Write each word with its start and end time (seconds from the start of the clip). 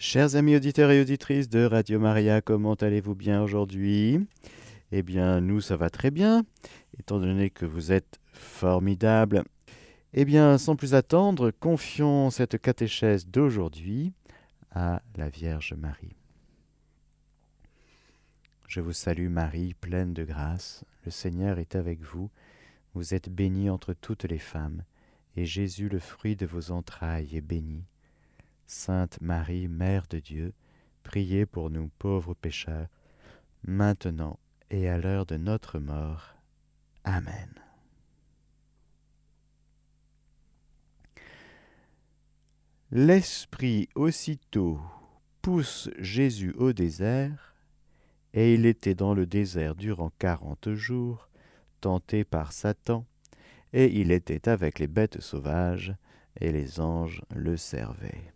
Chers 0.00 0.36
amis 0.36 0.54
auditeurs 0.54 0.92
et 0.92 1.00
auditrices 1.00 1.48
de 1.48 1.64
Radio 1.64 1.98
Maria, 1.98 2.40
comment 2.40 2.74
allez-vous 2.74 3.16
bien 3.16 3.42
aujourd'hui? 3.42 4.24
Eh 4.92 5.02
bien, 5.02 5.40
nous, 5.40 5.60
ça 5.60 5.76
va 5.76 5.90
très 5.90 6.12
bien, 6.12 6.44
étant 7.00 7.18
donné 7.18 7.50
que 7.50 7.66
vous 7.66 7.90
êtes 7.90 8.20
formidables. 8.32 9.42
Eh 10.14 10.24
bien, 10.24 10.56
sans 10.56 10.76
plus 10.76 10.94
attendre, 10.94 11.50
confions 11.50 12.30
cette 12.30 12.60
catéchèse 12.60 13.26
d'aujourd'hui 13.26 14.12
à 14.70 15.02
la 15.16 15.28
Vierge 15.28 15.74
Marie. 15.76 16.14
Je 18.68 18.80
vous 18.80 18.92
salue 18.92 19.28
Marie, 19.28 19.74
pleine 19.74 20.14
de 20.14 20.22
grâce, 20.22 20.84
le 21.06 21.10
Seigneur 21.10 21.58
est 21.58 21.74
avec 21.74 22.00
vous, 22.02 22.30
vous 22.94 23.14
êtes 23.14 23.30
bénie 23.30 23.68
entre 23.68 23.94
toutes 23.94 24.24
les 24.24 24.38
femmes, 24.38 24.84
et 25.34 25.44
Jésus, 25.44 25.88
le 25.88 25.98
fruit 25.98 26.36
de 26.36 26.46
vos 26.46 26.70
entrailles, 26.70 27.36
est 27.36 27.40
béni. 27.40 27.82
Sainte 28.70 29.18
Marie, 29.22 29.66
Mère 29.66 30.06
de 30.10 30.18
Dieu, 30.18 30.52
priez 31.02 31.46
pour 31.46 31.70
nous 31.70 31.90
pauvres 31.98 32.34
pécheurs, 32.34 32.88
maintenant 33.62 34.38
et 34.70 34.90
à 34.90 34.98
l'heure 34.98 35.24
de 35.24 35.38
notre 35.38 35.78
mort. 35.78 36.34
Amen. 37.02 37.48
L'Esprit 42.90 43.88
aussitôt 43.94 44.78
pousse 45.40 45.88
Jésus 45.98 46.52
au 46.58 46.74
désert, 46.74 47.54
et 48.34 48.52
il 48.52 48.66
était 48.66 48.94
dans 48.94 49.14
le 49.14 49.24
désert 49.24 49.76
durant 49.76 50.10
quarante 50.18 50.74
jours, 50.74 51.30
tenté 51.80 52.22
par 52.22 52.52
Satan, 52.52 53.06
et 53.72 53.98
il 53.98 54.12
était 54.12 54.46
avec 54.46 54.78
les 54.78 54.88
bêtes 54.88 55.22
sauvages, 55.22 55.94
et 56.38 56.52
les 56.52 56.80
anges 56.80 57.22
le 57.34 57.56
servaient. 57.56 58.34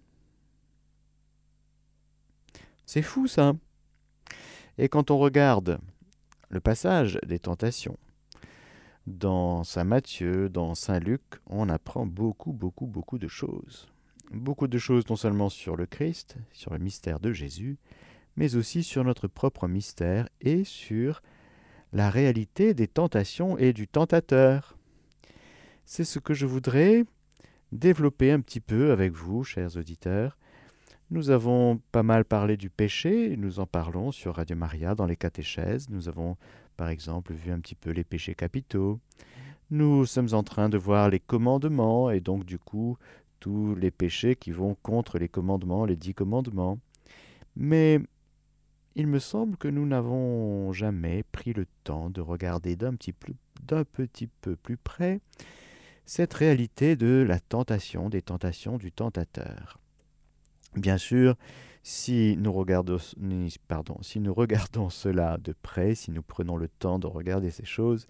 C'est 2.93 3.01
fou 3.01 3.27
ça. 3.27 3.55
Et 4.77 4.91
quand 4.91 5.11
on 5.11 5.17
regarde 5.17 5.79
le 6.51 6.61
passage 6.61 7.19
des 7.27 7.39
tentations 7.39 7.97
dans 9.07 9.65
Saint 9.65 9.85
Matthieu, 9.85 10.51
dans 10.51 10.75
Saint 10.75 10.99
Luc, 10.99 11.23
on 11.47 11.71
apprend 11.71 12.05
beaucoup, 12.05 12.53
beaucoup, 12.53 12.87
beaucoup 12.87 13.19
de 13.19 13.29
choses. 13.29 13.91
Beaucoup 14.31 14.67
de 14.67 14.77
choses 14.77 15.09
non 15.09 15.17
seulement 15.17 15.49
sur 15.49 15.75
le 15.75 15.87
Christ, 15.87 16.37
sur 16.53 16.75
le 16.75 16.81
mystère 16.81 17.19
de 17.19 17.33
Jésus, 17.33 17.79
mais 18.37 18.57
aussi 18.57 18.83
sur 18.83 19.05
notre 19.05 19.27
propre 19.27 19.69
mystère 19.69 20.29
et 20.43 20.63
sur 20.63 21.23
la 21.95 22.11
réalité 22.11 22.75
des 22.75 22.89
tentations 22.89 23.57
et 23.57 23.73
du 23.73 23.89
tentateur. 23.89 24.77
C'est 25.87 26.05
ce 26.05 26.19
que 26.19 26.35
je 26.35 26.45
voudrais 26.45 27.07
développer 27.73 28.33
un 28.33 28.43
petit 28.43 28.61
peu 28.61 28.93
avec 28.93 29.13
vous, 29.13 29.45
chers 29.45 29.79
auditeurs, 29.79 30.37
nous 31.13 31.29
avons 31.29 31.79
pas 31.93 32.03
mal 32.03 32.25
parlé 32.25 32.57
du 32.57 32.71
péché, 32.71 33.37
nous 33.37 33.61
en 33.61 33.67
parlons 33.67 34.13
sur 34.13 34.37
Radio 34.37 34.57
Maria 34.57 34.95
dans 34.95 35.05
les 35.05 35.17
catéchèses. 35.17 35.91
Nous 35.91 36.09
avons 36.09 36.39
par 36.79 36.89
exemple 36.89 37.35
vu 37.35 37.53
un 37.53 37.61
petit 37.61 37.75
peu 37.75 37.91
les 37.91 38.03
péchés 38.03 38.35
capitaux. 38.35 38.99
Nous 39.71 40.07
sommes 40.07 40.33
en 40.33 40.43
train 40.43 40.71
de 40.71 40.79
voir 40.79 41.11
les 41.11 41.21
commandements 41.21 42.11
et 42.11 42.21
donc 42.21 42.47
du 42.47 42.59
coup 42.59 42.97
tous 43.41 43.75
les 43.75 43.91
péchés 43.91 44.37
qui 44.37 44.53
vont 44.53 44.75
contre 44.83 45.19
les 45.19 45.29
commandements, 45.29 45.85
les 45.85 45.97
dix 45.97 46.15
commandements. 46.15 46.79
Mais 47.57 48.01
il 48.95 49.07
me 49.07 49.19
semble 49.19 49.59
que 49.59 49.69
nous 49.69 49.85
n'avons 49.85 50.73
jamais 50.73 51.25
pris 51.31 51.53
le 51.53 51.67
temps 51.85 52.09
de 52.09 52.23
regarder 52.23 52.75
d'un 52.75 52.95
petit, 52.95 53.13
petit 53.13 54.29
peu 54.41 54.57
plus 54.57 54.79
près 54.79 55.21
cette 56.07 56.33
réalité 56.33 56.97
de 56.97 57.23
la 57.29 57.39
tentation, 57.39 58.09
des 58.09 58.23
tentations 58.23 58.79
du 58.79 58.93
tentateur. 58.93 59.82
Bien 60.75 60.97
sûr, 60.97 61.37
si 61.83 62.37
nous, 62.39 62.53
regardons, 62.57 62.99
cela 62.99 65.39
de 65.39 65.55
près, 65.63 65.95
si 65.95 66.11
nous 66.11 66.23
prenons 66.23 66.57
le 66.57 66.69
temps 66.69 66.99
de 66.99 67.07
regarder 67.07 67.51
ces 67.51 67.65
choses, 67.65 68.07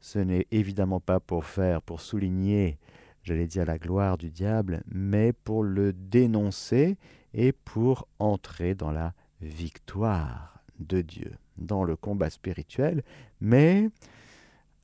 ce 0.00 0.18
n'est 0.18 0.46
évidemment 0.50 1.00
pas 1.00 1.20
pour 1.20 1.44
faire, 1.44 1.80
pour 1.80 2.00
souligner, 2.00 2.78
j'allais 3.22 3.46
dire, 3.46 3.64
la 3.64 3.78
gloire 3.78 4.18
du 4.18 4.30
diable, 4.30 4.82
mais 4.92 5.32
pour 5.32 5.62
le 5.62 5.92
dénoncer 5.92 6.98
et 7.34 7.52
pour 7.52 8.08
entrer 8.18 8.74
dans 8.74 8.90
la 8.90 9.14
victoire 9.40 10.62
de 10.78 11.00
Dieu, 11.00 11.32
dans 11.56 11.84
le 11.84 11.96
combat 11.96 12.30
spirituel, 12.30 13.02
mais 13.40 13.88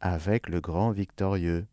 avec 0.01 0.49
le 0.49 0.61
grand 0.61 0.91
victorieux. 0.91 1.67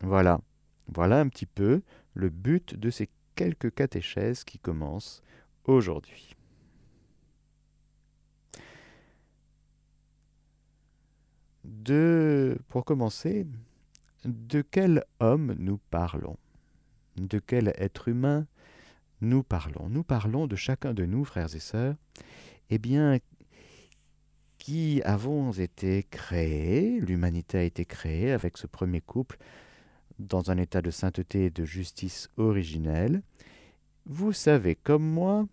Voilà, 0.00 0.40
voilà 0.88 1.20
un 1.20 1.28
petit 1.28 1.46
peu 1.46 1.82
le 2.14 2.28
but 2.28 2.78
de 2.78 2.90
ces 2.90 3.08
quelques 3.34 3.74
catéchèses 3.74 4.44
qui 4.44 4.58
commencent 4.58 5.22
aujourd'hui. 5.64 6.36
De, 11.64 12.58
pour 12.68 12.84
commencer, 12.84 13.46
de 14.24 14.62
quel 14.62 15.04
homme 15.20 15.54
nous 15.58 15.78
parlons? 15.90 16.36
De 17.16 17.38
quel 17.38 17.72
être 17.76 18.08
humain 18.08 18.46
nous 19.20 19.42
parlons? 19.42 19.88
Nous 19.88 20.02
parlons 20.02 20.46
de 20.46 20.56
chacun 20.56 20.94
de 20.94 21.04
nous, 21.04 21.24
frères 21.24 21.54
et 21.54 21.60
sœurs, 21.60 21.94
eh 22.70 22.78
bien, 22.78 23.18
qui 24.58 25.02
avons 25.02 25.52
été 25.52 26.04
créés, 26.04 27.00
l'humanité 27.00 27.58
a 27.58 27.62
été 27.64 27.84
créée 27.84 28.32
avec 28.32 28.56
ce 28.56 28.66
premier 28.66 29.00
couple 29.00 29.38
dans 30.28 30.50
un 30.50 30.56
état 30.56 30.82
de 30.82 30.90
sainteté 30.90 31.46
et 31.46 31.50
de 31.50 31.64
justice 31.64 32.28
originelle, 32.36 33.22
vous 34.06 34.32
savez 34.32 34.74
comme 34.74 35.04
moi 35.04 35.46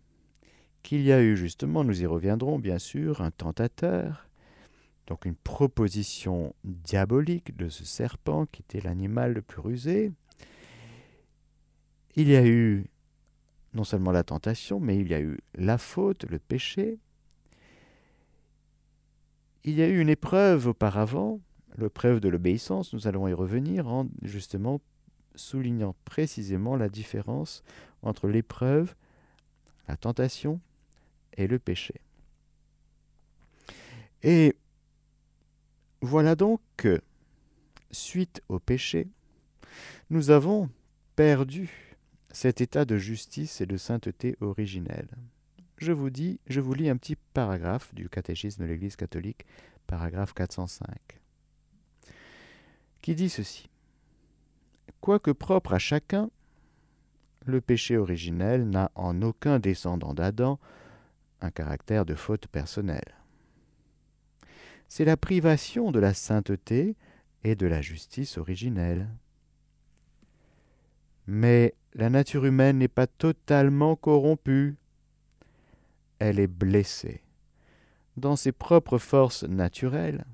qu'il 0.83 1.01
y 1.01 1.11
a 1.11 1.21
eu 1.21 1.35
justement, 1.35 1.83
nous 1.83 2.01
y 2.01 2.05
reviendrons 2.05 2.59
bien 2.59 2.79
sûr, 2.79 3.21
un 3.21 3.31
tentateur, 3.31 4.27
donc 5.07 5.25
une 5.25 5.35
proposition 5.35 6.53
diabolique 6.63 7.57
de 7.57 7.69
ce 7.69 7.83
serpent 7.83 8.45
qui 8.45 8.61
était 8.61 8.81
l'animal 8.81 9.33
le 9.33 9.41
plus 9.41 9.59
rusé. 9.59 10.11
Il 12.15 12.29
y 12.29 12.35
a 12.35 12.45
eu 12.45 12.85
non 13.73 13.83
seulement 13.83 14.11
la 14.11 14.23
tentation, 14.23 14.79
mais 14.79 14.97
il 14.97 15.07
y 15.09 15.13
a 15.13 15.19
eu 15.19 15.37
la 15.55 15.77
faute, 15.77 16.25
le 16.25 16.39
péché. 16.39 16.97
Il 19.63 19.75
y 19.75 19.81
a 19.81 19.87
eu 19.87 19.99
une 19.99 20.09
épreuve 20.09 20.67
auparavant, 20.67 21.39
l'épreuve 21.79 22.19
de 22.19 22.29
l'obéissance, 22.29 22.93
nous 22.93 23.07
allons 23.07 23.27
y 23.27 23.33
revenir 23.33 23.87
en 23.87 24.07
justement 24.21 24.81
soulignant 25.35 25.95
précisément 26.05 26.75
la 26.75 26.89
différence 26.89 27.63
entre 28.01 28.27
l'épreuve, 28.27 28.95
la 29.87 29.97
tentation 29.97 30.59
et 31.33 31.47
le 31.47 31.59
péché. 31.59 31.95
Et 34.23 34.55
voilà 36.01 36.35
donc 36.35 36.61
que, 36.77 37.01
suite 37.91 38.41
au 38.49 38.59
péché, 38.59 39.07
nous 40.09 40.29
avons 40.29 40.69
perdu 41.15 41.97
cet 42.31 42.61
état 42.61 42.85
de 42.85 42.97
justice 42.97 43.61
et 43.61 43.65
de 43.65 43.77
sainteté 43.77 44.35
originelle. 44.41 45.09
Je 45.77 45.93
vous 45.93 46.09
dis, 46.09 46.39
je 46.47 46.59
vous 46.59 46.73
lis 46.73 46.89
un 46.89 46.97
petit 46.97 47.15
paragraphe 47.33 47.93
du 47.95 48.09
catéchisme 48.09 48.63
de 48.63 48.67
l'Église 48.67 48.97
catholique, 48.97 49.45
paragraphe 49.87 50.33
405 50.33 51.19
qui 53.01 53.15
dit 53.15 53.29
ceci. 53.29 53.69
Quoique 55.01 55.31
propre 55.31 55.73
à 55.73 55.79
chacun, 55.79 56.29
le 57.45 57.61
péché 57.61 57.97
originel 57.97 58.69
n'a 58.69 58.91
en 58.95 59.21
aucun 59.21 59.59
descendant 59.59 60.13
d'Adam 60.13 60.59
un 61.41 61.51
caractère 61.51 62.05
de 62.05 62.15
faute 62.15 62.47
personnelle. 62.47 63.15
C'est 64.87 65.05
la 65.05 65.17
privation 65.17 65.91
de 65.91 65.99
la 65.99 66.13
sainteté 66.13 66.95
et 67.43 67.55
de 67.55 67.67
la 67.67 67.81
justice 67.81 68.37
originelle. 68.37 69.09
Mais 71.27 71.75
la 71.93 72.09
nature 72.09 72.45
humaine 72.45 72.79
n'est 72.79 72.87
pas 72.87 73.07
totalement 73.07 73.95
corrompue. 73.95 74.75
Elle 76.17 76.39
est 76.39 76.47
blessée 76.47 77.23
dans 78.17 78.35
ses 78.35 78.51
propres 78.51 78.97
forces 78.97 79.43
naturelles, 79.43 80.25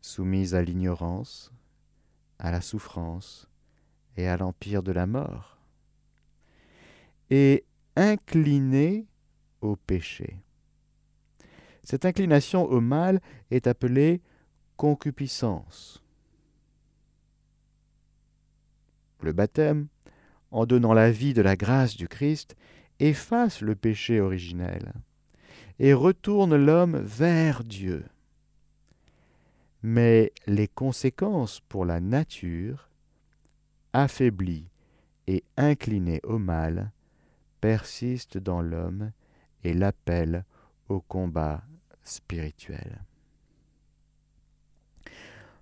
soumise 0.00 0.54
à 0.54 0.62
l'ignorance, 0.62 1.52
à 2.38 2.50
la 2.50 2.60
souffrance 2.60 3.48
et 4.16 4.26
à 4.26 4.36
l'empire 4.36 4.82
de 4.82 4.92
la 4.92 5.06
mort, 5.06 5.58
et 7.30 7.64
incliné 7.96 9.06
au 9.60 9.76
péché. 9.76 10.40
Cette 11.82 12.04
inclination 12.04 12.64
au 12.64 12.80
mal 12.80 13.20
est 13.50 13.66
appelée 13.66 14.20
concupiscence. 14.76 16.02
Le 19.20 19.32
baptême, 19.32 19.88
en 20.50 20.66
donnant 20.66 20.92
la 20.92 21.10
vie 21.10 21.34
de 21.34 21.42
la 21.42 21.56
grâce 21.56 21.96
du 21.96 22.08
Christ, 22.08 22.56
efface 23.00 23.60
le 23.60 23.74
péché 23.74 24.20
originel 24.20 24.92
et 25.78 25.92
retourne 25.92 26.56
l'homme 26.56 26.98
vers 26.98 27.64
Dieu 27.64 28.04
mais 29.82 30.32
les 30.46 30.68
conséquences 30.68 31.60
pour 31.60 31.84
la 31.84 32.00
nature, 32.00 32.90
affaiblie 33.92 34.68
et 35.26 35.44
inclinée 35.56 36.20
au 36.24 36.38
mal, 36.38 36.92
persiste 37.60 38.38
dans 38.38 38.60
l'homme 38.62 39.12
et 39.64 39.74
l'appelle 39.74 40.44
au 40.88 41.00
combat 41.00 41.62
spirituel. 42.02 43.04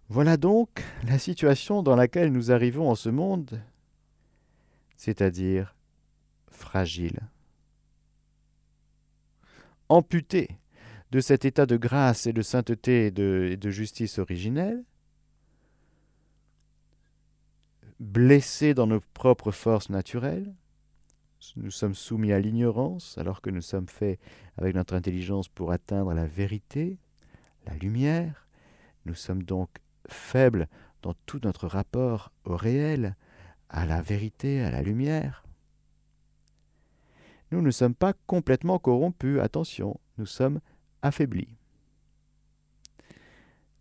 Voilà 0.08 0.36
donc 0.36 0.84
la 1.04 1.18
situation 1.18 1.82
dans 1.82 1.96
laquelle 1.96 2.30
nous 2.30 2.52
arrivons 2.52 2.88
en 2.88 2.94
ce 2.94 3.08
monde, 3.08 3.60
c'est-à-dire 4.96 5.74
fragile, 6.48 7.20
amputé 9.88 10.58
de 11.10 11.20
cet 11.20 11.44
état 11.44 11.66
de 11.66 11.76
grâce 11.76 12.26
et 12.26 12.32
de 12.32 12.42
sainteté 12.42 13.06
et 13.06 13.10
de, 13.10 13.70
justice 13.70 14.18
originelle, 14.18 14.84
blessé 18.00 18.74
dans 18.74 18.86
nos 18.86 19.00
propres 19.14 19.52
forces 19.52 19.90
naturelles, 19.90 20.52
nous 21.56 21.70
sommes 21.70 21.94
soumis 21.94 22.32
à 22.32 22.40
l'ignorance 22.40 23.16
alors 23.18 23.40
que 23.40 23.50
nous 23.50 23.60
sommes 23.60 23.88
faits 23.88 24.18
avec 24.56 24.74
notre 24.74 24.94
intelligence 24.94 25.48
pour 25.48 25.70
atteindre 25.70 26.12
la 26.12 26.26
vérité, 26.26 26.98
la 27.66 27.74
lumière. 27.76 28.48
Nous 29.04 29.14
sommes 29.14 29.44
donc 29.44 29.70
faibles 30.08 30.66
dans 31.02 31.14
tout 31.26 31.40
notre 31.44 31.68
rapport 31.68 32.32
au 32.44 32.56
réel, 32.56 33.14
à 33.68 33.86
la 33.86 34.02
vérité, 34.02 34.60
à 34.60 34.70
la 34.70 34.82
lumière. 34.82 35.44
Nous 37.52 37.62
ne 37.62 37.70
sommes 37.70 37.94
pas 37.94 38.12
complètement 38.26 38.78
corrompus, 38.78 39.38
attention, 39.38 40.00
nous 40.18 40.26
sommes 40.26 40.60
affaiblis. 41.06 41.48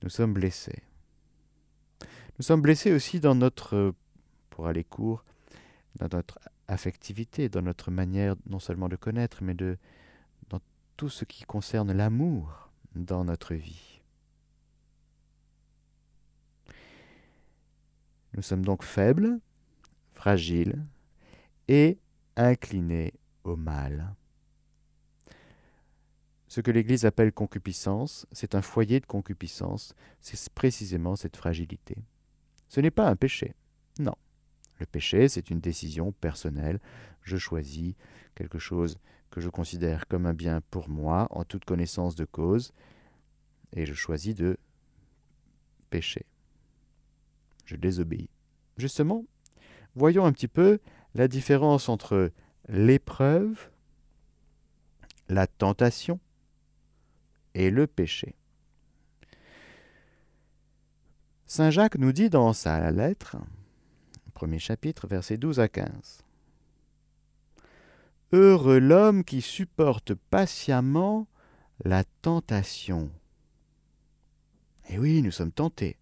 Nous 0.03 0.09
sommes 0.09 0.33
blessés. 0.33 0.83
Nous 2.37 2.43
sommes 2.43 2.61
blessés 2.61 2.91
aussi 2.91 3.19
dans 3.19 3.35
notre, 3.35 3.93
pour 4.49 4.67
aller 4.67 4.83
court, 4.83 5.23
dans 5.95 6.09
notre 6.11 6.39
affectivité, 6.67 7.49
dans 7.49 7.61
notre 7.61 7.91
manière 7.91 8.35
non 8.47 8.59
seulement 8.59 8.89
de 8.89 8.95
connaître, 8.95 9.43
mais 9.43 9.53
de 9.53 9.77
dans 10.49 10.59
tout 10.97 11.09
ce 11.09 11.25
qui 11.25 11.43
concerne 11.43 11.91
l'amour 11.93 12.69
dans 12.95 13.23
notre 13.23 13.55
vie. 13.55 14.01
Nous 18.33 18.41
sommes 18.41 18.65
donc 18.65 18.83
faibles, 18.83 19.39
fragiles 20.13 20.85
et 21.67 21.97
inclinés 22.35 23.13
au 23.43 23.55
mal. 23.55 24.13
Ce 26.55 26.61
que 26.61 26.71
l'Église 26.71 27.05
appelle 27.05 27.33
concupiscence, 27.33 28.25
c'est 28.31 28.55
un 28.55 28.61
foyer 28.61 29.01
de 29.01 29.05
concupiscence, 29.05 29.93
c'est 30.21 30.47
précisément 30.53 31.17
cette 31.17 31.35
fragilité. 31.35 31.97
Ce 32.69 32.79
n'est 32.79 32.91
pas 32.91 33.09
un 33.09 33.17
péché, 33.17 33.53
non. 33.99 34.15
Le 34.79 34.85
péché, 34.85 35.27
c'est 35.27 35.49
une 35.49 35.59
décision 35.59 36.13
personnelle. 36.13 36.79
Je 37.23 37.35
choisis 37.35 37.95
quelque 38.35 38.57
chose 38.57 38.99
que 39.31 39.41
je 39.41 39.49
considère 39.49 40.07
comme 40.07 40.25
un 40.25 40.33
bien 40.33 40.61
pour 40.71 40.87
moi, 40.87 41.27
en 41.31 41.43
toute 41.43 41.65
connaissance 41.65 42.15
de 42.15 42.23
cause, 42.23 42.71
et 43.73 43.85
je 43.85 43.93
choisis 43.93 44.33
de 44.33 44.55
pécher. 45.89 46.25
Je 47.65 47.75
désobéis. 47.75 48.29
Justement, 48.77 49.25
voyons 49.93 50.25
un 50.25 50.31
petit 50.31 50.47
peu 50.47 50.79
la 51.15 51.27
différence 51.27 51.89
entre 51.89 52.31
l'épreuve, 52.69 53.71
la 55.27 55.47
tentation 55.47 56.21
et 57.55 57.71
le 57.71 57.87
péché. 57.87 58.35
Saint 61.47 61.71
Jacques 61.71 61.97
nous 61.97 62.11
dit 62.11 62.29
dans 62.29 62.53
sa 62.53 62.91
lettre, 62.91 63.37
premier 64.33 64.59
chapitre, 64.59 65.07
versets 65.07 65.37
12 65.37 65.59
à 65.59 65.69
15. 65.69 66.23
Heureux 68.33 68.79
l'homme 68.79 69.23
qui 69.23 69.41
supporte 69.41 70.13
patiemment 70.13 71.27
la 71.83 72.03
tentation. 72.21 73.09
Eh 74.89 74.99
oui, 74.99 75.21
nous 75.21 75.31
sommes 75.31 75.51
tentés. 75.51 75.97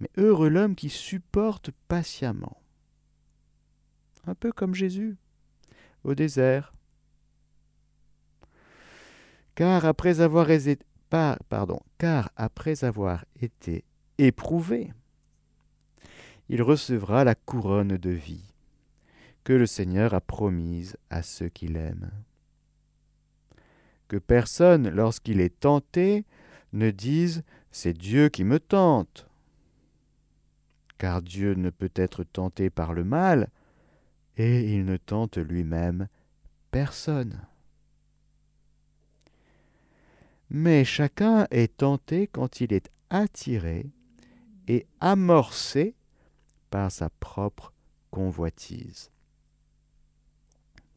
Mais 0.00 0.10
heureux 0.18 0.50
l'homme 0.50 0.76
qui 0.76 0.90
supporte 0.90 1.70
patiemment. 1.88 2.60
Un 4.26 4.34
peu 4.34 4.52
comme 4.52 4.74
Jésus 4.74 5.16
au 6.04 6.14
désert. 6.14 6.75
Car 9.56 9.86
après 9.86 10.20
avoir, 10.20 10.50
été 13.40 13.84
éprouvé, 14.18 14.92
il 16.50 16.62
recevra 16.62 17.24
la 17.24 17.34
couronne 17.34 17.96
de 17.96 18.10
vie 18.10 18.52
que 19.44 19.54
le 19.54 19.64
Seigneur 19.64 20.12
a 20.12 20.20
promise 20.20 20.98
à 21.08 21.22
ceux 21.22 21.48
qui 21.48 21.68
l'aiment. 21.68 22.10
Que 24.08 24.18
personne, 24.18 24.90
lorsqu'il 24.90 25.40
est 25.40 25.58
tenté, 25.58 26.26
ne 26.74 26.90
dise 26.90 27.42
C'est 27.70 27.96
Dieu 27.96 28.28
qui 28.28 28.44
me 28.44 28.60
tente. 28.60 29.26
Car 30.98 31.22
Dieu 31.22 31.54
ne 31.54 31.70
peut 31.70 31.92
être 31.94 32.24
tenté 32.24 32.68
par 32.68 32.92
le 32.92 33.04
mal, 33.04 33.48
et 34.36 34.74
il 34.74 34.84
ne 34.84 34.98
tente 34.98 35.38
lui-même 35.38 36.08
personne. 36.70 37.40
Mais 40.50 40.84
chacun 40.84 41.46
est 41.50 41.76
tenté 41.78 42.28
quand 42.28 42.60
il 42.60 42.72
est 42.72 42.90
attiré 43.10 43.86
et 44.68 44.86
amorcé 45.00 45.94
par 46.70 46.90
sa 46.90 47.10
propre 47.10 47.72
convoitise. 48.10 49.10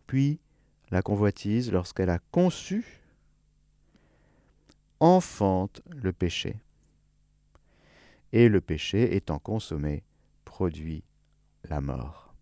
Puis, 0.08 0.40
la 0.92 1.02
convoitise, 1.02 1.72
lorsqu'elle 1.72 2.10
a 2.10 2.20
conçu, 2.32 3.02
enfante 5.00 5.82
le 5.88 6.12
péché. 6.14 6.60
Et 8.32 8.50
le 8.50 8.62
péché, 8.62 9.16
étant 9.16 9.40
consommé, 9.40 10.04
produit 10.46 11.04
la 11.64 11.82
mort. 11.82 12.34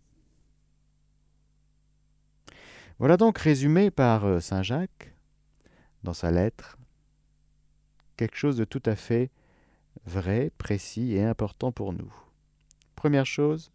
Voilà 3.00 3.16
donc 3.16 3.38
résumé 3.38 3.92
par 3.92 4.26
euh, 4.26 4.40
Saint 4.40 4.64
Jacques, 4.64 5.14
dans 6.04 6.14
sa 6.14 6.32
lettre, 6.32 6.77
quelque 8.18 8.36
chose 8.36 8.58
de 8.58 8.66
tout 8.66 8.84
à 8.86 8.96
fait 8.96 9.32
vrai, 10.06 10.52
précis 10.58 11.14
et 11.14 11.24
important 11.24 11.72
pour 11.72 11.94
nous. 11.94 12.14
Première 12.96 13.26
chose, 13.26 13.72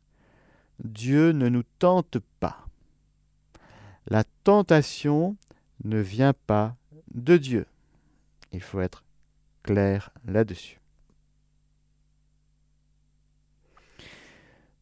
Dieu 0.85 1.33
ne 1.33 1.49
nous 1.49 1.63
tente 1.79 2.19
pas. 2.41 2.67
La 4.07 4.25
tentation 4.45 5.37
ne 5.85 5.99
vient 5.99 6.35
pas 6.35 6.77
de 7.15 7.37
Dieu. 7.37 7.67
Il 8.53 8.61
faut 8.61 8.81
être 8.81 9.05
clair 9.63 10.11
là-dessus. 10.27 10.81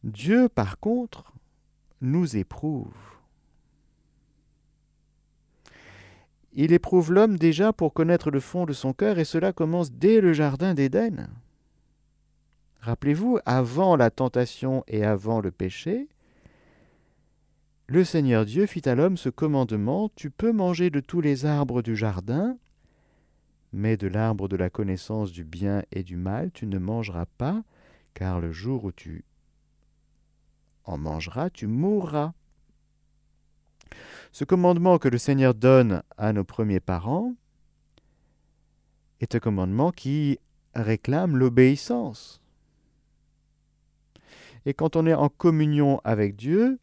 Dieu, 0.03 0.49
par 0.49 0.79
contre, 0.79 1.31
nous 2.01 2.35
éprouve. 2.35 2.93
Il 6.53 6.73
éprouve 6.73 7.13
l'homme 7.13 7.37
déjà 7.37 7.71
pour 7.71 7.93
connaître 7.93 8.29
le 8.29 8.39
fond 8.39 8.65
de 8.65 8.73
son 8.73 8.93
cœur, 8.93 9.19
et 9.19 9.25
cela 9.25 9.53
commence 9.53 9.91
dès 9.91 10.19
le 10.19 10.33
Jardin 10.33 10.73
d'Éden. 10.73 11.29
Rappelez-vous, 12.81 13.39
avant 13.45 13.95
la 13.95 14.09
tentation 14.09 14.83
et 14.87 15.05
avant 15.05 15.39
le 15.39 15.51
péché, 15.51 16.09
le 17.87 18.03
Seigneur 18.03 18.45
Dieu 18.45 18.65
fit 18.65 18.87
à 18.87 18.95
l'homme 18.95 19.17
ce 19.17 19.29
commandement, 19.29 20.09
Tu 20.15 20.29
peux 20.31 20.51
manger 20.51 20.89
de 20.89 20.99
tous 20.99 21.21
les 21.21 21.45
arbres 21.45 21.81
du 21.81 21.95
jardin, 21.95 22.57
mais 23.73 23.97
de 23.97 24.07
l'arbre 24.07 24.47
de 24.47 24.55
la 24.55 24.69
connaissance 24.69 25.31
du 25.31 25.43
bien 25.43 25.83
et 25.91 26.03
du 26.03 26.15
mal 26.17 26.51
tu 26.51 26.67
ne 26.67 26.79
mangeras 26.79 27.25
pas, 27.37 27.63
car 28.13 28.39
le 28.39 28.51
jour 28.51 28.85
où 28.85 28.91
tu 28.91 29.25
en 30.85 30.97
mangeras, 30.97 31.49
tu 31.49 31.67
mourras. 31.67 32.33
Ce 34.31 34.43
commandement 34.43 34.97
que 34.97 35.09
le 35.09 35.17
Seigneur 35.17 35.53
donne 35.53 36.03
à 36.17 36.33
nos 36.33 36.43
premiers 36.43 36.79
parents 36.79 37.33
est 39.19 39.35
un 39.35 39.39
commandement 39.39 39.91
qui 39.91 40.39
réclame 40.73 41.37
l'obéissance. 41.37 42.41
Et 44.65 44.73
quand 44.73 44.95
on 44.95 45.05
est 45.05 45.13
en 45.13 45.29
communion 45.29 45.99
avec 46.03 46.35
Dieu, 46.35 46.79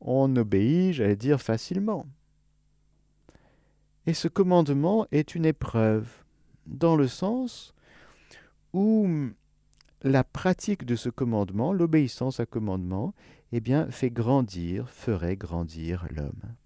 on 0.00 0.34
obéit, 0.36 0.94
j'allais 0.94 1.16
dire, 1.16 1.40
facilement. 1.40 2.06
Et 4.06 4.14
ce 4.14 4.28
commandement 4.28 5.06
est 5.12 5.34
une 5.34 5.46
épreuve, 5.46 6.08
dans 6.66 6.96
le 6.96 7.06
sens 7.06 7.74
où 8.72 9.08
la 10.02 10.24
pratique 10.24 10.84
de 10.84 10.96
ce 10.96 11.08
commandement, 11.08 11.72
l'obéissance 11.72 12.40
à 12.40 12.46
commandement, 12.46 13.14
eh 13.52 13.60
bien, 13.60 13.90
fait 13.90 14.10
grandir, 14.10 14.88
ferait 14.88 15.36
grandir 15.36 16.06
l'homme. 16.10 16.56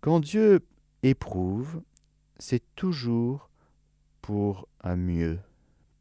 Quand 0.00 0.20
Dieu 0.20 0.60
éprouve, 1.02 1.82
c'est 2.38 2.62
toujours 2.74 3.50
pour 4.20 4.68
un 4.82 4.96
mieux, 4.96 5.40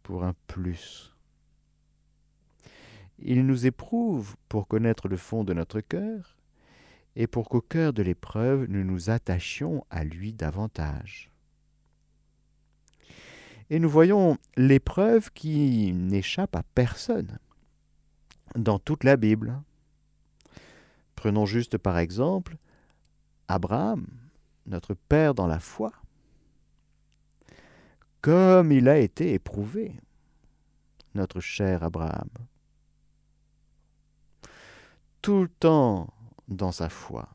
pour 0.03 0.25
un 0.25 0.35
plus. 0.47 1.15
Il 3.19 3.45
nous 3.45 3.65
éprouve 3.65 4.35
pour 4.49 4.67
connaître 4.67 5.07
le 5.07 5.17
fond 5.17 5.43
de 5.43 5.53
notre 5.53 5.79
cœur 5.79 6.37
et 7.15 7.25
pour 7.25 7.49
qu'au 7.49 7.61
cœur 7.61 7.93
de 7.93 8.03
l'épreuve, 8.03 8.65
nous 8.69 8.83
nous 8.83 9.09
attachions 9.09 9.83
à 9.89 10.03
lui 10.03 10.33
davantage. 10.33 11.31
Et 13.69 13.79
nous 13.79 13.89
voyons 13.89 14.37
l'épreuve 14.55 15.31
qui 15.31 15.93
n'échappe 15.93 16.55
à 16.55 16.63
personne 16.75 17.39
dans 18.57 18.79
toute 18.79 19.03
la 19.03 19.17
Bible. 19.17 19.61
Prenons 21.15 21.45
juste 21.45 21.77
par 21.77 21.97
exemple 21.97 22.57
Abraham, 23.47 24.07
notre 24.65 24.93
Père 24.93 25.33
dans 25.33 25.47
la 25.47 25.59
foi, 25.59 25.91
comme 28.21 28.71
il 28.71 28.89
a 28.89 28.97
été 28.97 29.33
éprouvé, 29.33 29.95
notre 31.15 31.39
cher 31.39 31.83
Abraham. 31.83 32.29
Tout 35.21 35.43
le 35.43 35.49
temps 35.49 36.13
dans 36.47 36.71
sa 36.71 36.89
foi. 36.89 37.29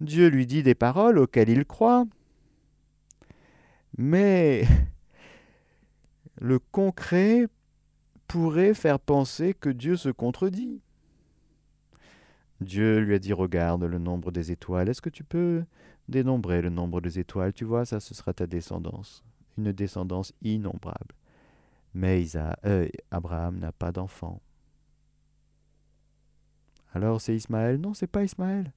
Dieu 0.00 0.28
lui 0.28 0.46
dit 0.46 0.62
des 0.62 0.74
paroles 0.74 1.18
auxquelles 1.18 1.50
il 1.50 1.64
croit, 1.64 2.06
mais 3.98 4.66
le 6.40 6.58
concret 6.58 7.46
pourrait 8.30 8.74
faire 8.74 9.00
penser 9.00 9.54
que 9.54 9.68
Dieu 9.68 9.96
se 9.96 10.08
contredit. 10.08 10.80
Dieu 12.60 13.00
lui 13.00 13.14
a 13.14 13.18
dit 13.18 13.32
Regarde 13.32 13.82
le 13.82 13.98
nombre 13.98 14.30
des 14.30 14.52
étoiles. 14.52 14.88
Est-ce 14.88 15.02
que 15.02 15.10
tu 15.10 15.24
peux 15.24 15.64
dénombrer 16.08 16.62
le 16.62 16.70
nombre 16.70 17.00
des 17.00 17.18
étoiles? 17.18 17.52
Tu 17.52 17.64
vois, 17.64 17.84
ça, 17.84 17.98
ce 17.98 18.14
sera 18.14 18.32
ta 18.32 18.46
descendance. 18.46 19.24
Une 19.58 19.72
descendance 19.72 20.32
innombrable. 20.42 21.16
Mais 21.92 22.24
euh, 22.36 22.88
Abraham 23.10 23.58
n'a 23.58 23.72
pas 23.72 23.90
d'enfant. 23.90 24.40
Alors 26.94 27.20
c'est 27.20 27.34
Ismaël? 27.34 27.80
Non, 27.80 27.94
c'est 27.94 28.06
pas 28.06 28.22
Ismaël. 28.22 28.72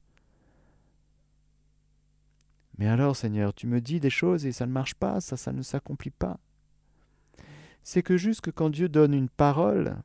Mais 2.80 2.88
alors, 2.88 3.16
Seigneur, 3.16 3.54
tu 3.54 3.68
me 3.68 3.82
dis 3.82 4.00
des 4.00 4.10
choses 4.10 4.48
et 4.48 4.52
ça 4.52 4.66
ne 4.66 4.72
marche 4.72 4.96
pas, 4.96 5.22
ça 5.22 5.52
ne 5.52 5.62
s'accomplit 5.62 6.10
pas 6.10 6.40
c'est 7.84 8.04
que 8.04 8.18
jusque 8.18 8.52
quand 8.52 8.70
Dieu 8.70 8.90
donne 8.90 9.14
une 9.14 9.30
parole, 9.30 9.98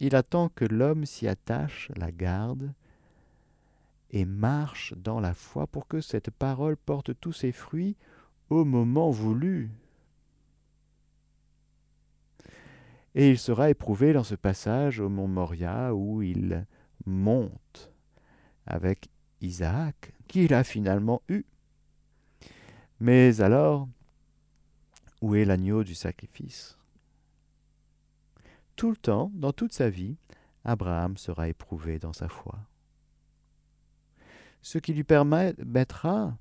il 0.00 0.14
attend 0.14 0.48
que 0.48 0.64
l'homme 0.64 1.04
s'y 1.04 1.28
attache, 1.28 1.90
la 1.96 2.10
garde, 2.10 2.72
et 4.10 4.24
marche 4.24 4.94
dans 4.96 5.20
la 5.20 5.34
foi 5.34 5.66
pour 5.66 5.86
que 5.86 6.00
cette 6.00 6.30
parole 6.30 6.76
porte 6.76 7.18
tous 7.20 7.32
ses 7.32 7.52
fruits 7.52 7.96
au 8.48 8.64
moment 8.64 9.10
voulu. 9.10 9.70
Et 13.14 13.30
il 13.30 13.38
sera 13.38 13.68
éprouvé 13.68 14.12
dans 14.12 14.24
ce 14.24 14.34
passage 14.34 15.00
au 15.00 15.08
mont 15.08 15.28
Moria 15.28 15.94
où 15.94 16.22
il 16.22 16.66
monte 17.04 17.92
avec 18.66 19.08
Isaac, 19.40 20.12
qu'il 20.26 20.54
a 20.54 20.62
finalement 20.62 21.22
eu. 21.28 21.44
Mais 23.00 23.40
alors, 23.40 23.88
où 25.20 25.34
est 25.34 25.44
l'agneau 25.44 25.84
du 25.84 25.94
sacrifice? 25.94 26.77
Tout 28.78 28.90
le 28.90 28.96
temps, 28.96 29.32
dans 29.34 29.52
toute 29.52 29.72
sa 29.72 29.90
vie, 29.90 30.16
Abraham 30.64 31.16
sera 31.16 31.48
éprouvé 31.48 31.98
dans 31.98 32.12
sa 32.12 32.28
foi. 32.28 32.60
Ce 34.62 34.78
qui 34.78 34.94
lui 34.94 35.02
permettra 35.02 36.38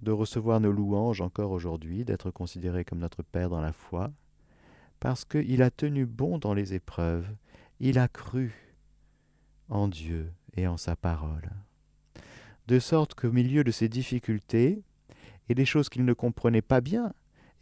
de 0.00 0.12
recevoir 0.12 0.60
nos 0.60 0.72
louanges 0.72 1.20
encore 1.20 1.50
aujourd'hui, 1.50 2.06
d'être 2.06 2.30
considéré 2.30 2.86
comme 2.86 3.00
notre 3.00 3.22
Père 3.22 3.50
dans 3.50 3.60
la 3.60 3.74
foi, 3.74 4.10
parce 4.98 5.26
qu'il 5.26 5.60
a 5.60 5.70
tenu 5.70 6.06
bon 6.06 6.38
dans 6.38 6.54
les 6.54 6.72
épreuves, 6.72 7.28
il 7.80 7.98
a 7.98 8.08
cru 8.08 8.74
en 9.68 9.88
Dieu 9.88 10.32
et 10.56 10.66
en 10.66 10.78
sa 10.78 10.96
parole. 10.96 11.50
De 12.66 12.78
sorte 12.78 13.14
qu'au 13.14 13.30
milieu 13.30 13.62
de 13.62 13.72
ces 13.72 13.90
difficultés, 13.90 14.82
et 15.50 15.54
des 15.54 15.66
choses 15.66 15.90
qu'il 15.90 16.06
ne 16.06 16.14
comprenait 16.14 16.62
pas 16.62 16.80
bien, 16.80 17.12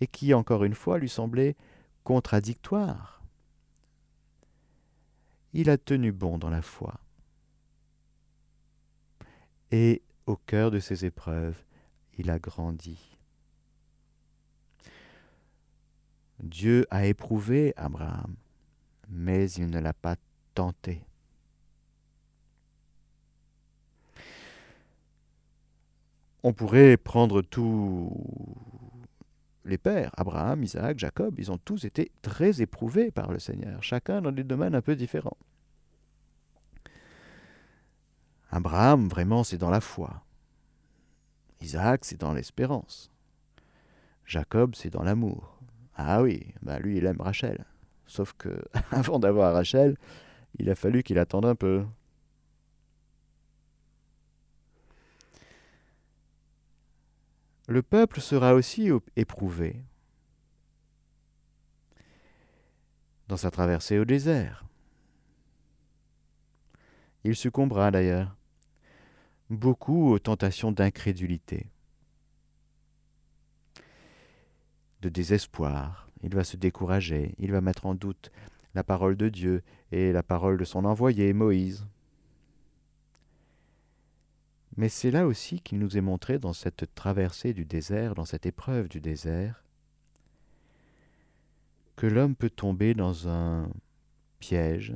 et 0.01 0.07
qui, 0.07 0.33
encore 0.33 0.63
une 0.63 0.75
fois, 0.75 0.99
lui 0.99 1.09
semblaient 1.09 1.57
contradictoires, 2.05 3.24
il 5.55 5.71
a 5.71 5.79
tenu 5.79 6.13
bon 6.13 6.37
dans 6.37 6.51
la 6.51 6.63
foi. 6.63 7.01
Et 9.71 10.03
au 10.27 10.37
cœur 10.37 10.71
de 10.71 10.81
ces 10.81 11.05
épreuves, 11.05 11.57
il 12.19 12.29
a 12.29 12.39
grandi. 12.39 12.99
Dieu 16.41 16.87
a 16.91 17.07
éprouvé 17.07 17.73
Abraham, 17.77 18.35
mais 19.09 19.51
il 19.53 19.69
ne 19.71 19.79
l'a 19.79 19.95
pas 19.95 20.17
tenté. 20.55 21.05
On 26.43 26.53
pourrait 26.53 26.97
prendre 26.97 27.41
tous 27.41 28.13
les 29.65 29.79
pères, 29.79 30.11
Abraham, 30.17 30.63
Isaac, 30.63 30.99
Jacob, 30.99 31.35
ils 31.39 31.51
ont 31.51 31.59
tous 31.59 31.85
été 31.85 32.13
très 32.23 32.61
éprouvés 32.61 33.11
par 33.11 33.33
le 33.33 33.39
Seigneur, 33.39 33.83
chacun 33.83 34.21
dans 34.21 34.33
des 34.33 34.45
domaines 34.45 34.75
un 34.75 34.83
peu 34.83 34.97
différents. 34.97 35.39
Abraham, 38.51 39.09
vraiment, 39.09 39.43
c'est 39.43 39.59
dans 39.59 39.71
la 39.71 39.81
foi. 39.81 40.23
Isaac, 41.61 42.05
c'est 42.05 42.21
dans 42.21 42.33
l'espérance. 42.33 43.11
Jacob, 44.27 44.75
c'est 44.75 44.91
dans 44.91 45.03
l'amour. 45.03 45.59
Ah 45.97 46.23
oui, 46.23 46.47
bah 46.63 46.79
lui, 46.79 46.99
il 46.99 47.07
aime 47.07 47.21
Rachel. 47.21 47.65
Sauf 48.07 48.33
que, 48.35 48.63
avant 48.91 49.19
d'avoir 49.19 49.55
Rachel, 49.55 49.97
il 50.59 50.71
a 50.71 50.75
fallu 50.75 51.03
qu'il 51.03 51.19
attende 51.19 51.47
un 51.47 51.55
peu. 51.55 51.85
Le 57.67 57.83
peuple 57.83 58.21
sera 58.21 58.55
aussi 58.55 58.91
éprouvé 59.17 59.83
dans 63.29 63.39
sa 63.39 63.51
traversée 63.51 63.99
au 63.99 64.05
désert. 64.05 64.65
Il 67.25 67.35
succombera 67.35 67.91
d'ailleurs 67.91 68.37
beaucoup 69.49 70.11
aux 70.11 70.19
tentations 70.19 70.73
d'incrédulité, 70.73 71.71
de 75.01 75.09
désespoir. 75.09 76.11
Il 76.23 76.35
va 76.35 76.45
se 76.45 76.59
décourager, 76.59 77.35
il 77.39 77.51
va 77.51 77.63
mettre 77.63 77.87
en 77.87 77.95
doute 77.95 78.31
la 78.75 78.85
parole 78.85 79.17
de 79.17 79.31
Dieu 79.31 79.63
et 79.91 80.13
la 80.13 80.23
parole 80.23 80.59
de 80.59 80.65
son 80.65 80.85
envoyé, 80.85 81.33
Moïse. 81.33 81.87
Mais 84.77 84.89
c'est 84.89 85.11
là 85.11 85.27
aussi 85.27 85.61
qu'il 85.61 85.79
nous 85.79 85.97
est 85.97 86.01
montré 86.01 86.39
dans 86.39 86.53
cette 86.53 86.93
traversée 86.95 87.53
du 87.53 87.65
désert, 87.65 88.15
dans 88.15 88.25
cette 88.25 88.47
épreuve 88.47 88.89
du 88.89 89.01
désert, 89.01 89.63
que 91.97 92.07
l'homme 92.07 92.35
peut 92.35 92.51
tomber 92.51 92.95
dans 92.95 93.29
un 93.29 93.71
piège, 94.41 94.95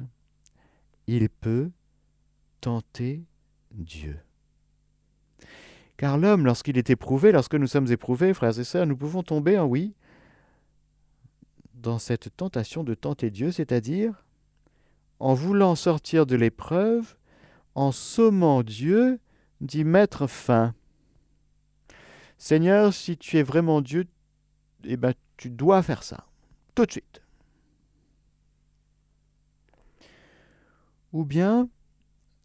il 1.07 1.29
peut 1.29 1.71
tenter 2.61 3.23
Dieu. 3.71 4.19
Car 5.97 6.19
l'homme, 6.19 6.45
lorsqu'il 6.45 6.77
est 6.77 6.91
éprouvé, 6.91 7.33
lorsque 7.33 7.55
nous 7.55 7.67
sommes 7.67 7.91
éprouvés, 7.91 8.35
frères 8.35 8.59
et 8.59 8.65
sœurs, 8.65 8.87
nous 8.87 8.97
pouvons 8.97 9.23
tomber 9.23 9.59
en 9.59 9.67
oui 9.67 9.95
dans 11.75 11.99
cette 11.99 12.37
tentation 12.37 12.83
de 12.83 12.95
tenter 12.95 13.31
Dieu, 13.31 13.53
c'est-à-dire 13.53 14.25
en 15.21 15.35
voulant 15.35 15.75
sortir 15.75 16.27
de 16.27 16.37
l'épreuve, 16.37 17.17
en 17.75 17.93
sommant 17.93 18.63
Dieu 18.63 19.21
d'y 19.61 19.85
mettre 19.85 20.27
fin. 20.27 20.75
Seigneur, 22.37 22.95
si 22.95 23.17
tu 23.17 23.37
es 23.39 23.43
vraiment 23.43 23.81
Dieu, 23.81 24.07
eh 24.85 24.97
ben, 24.97 25.15
tu 25.37 25.51
dois 25.51 25.83
faire 25.83 26.03
ça, 26.03 26.27
tout 26.75 26.87
de 26.87 26.93
suite. 26.93 27.21
Ou 31.13 31.25
bien 31.25 31.69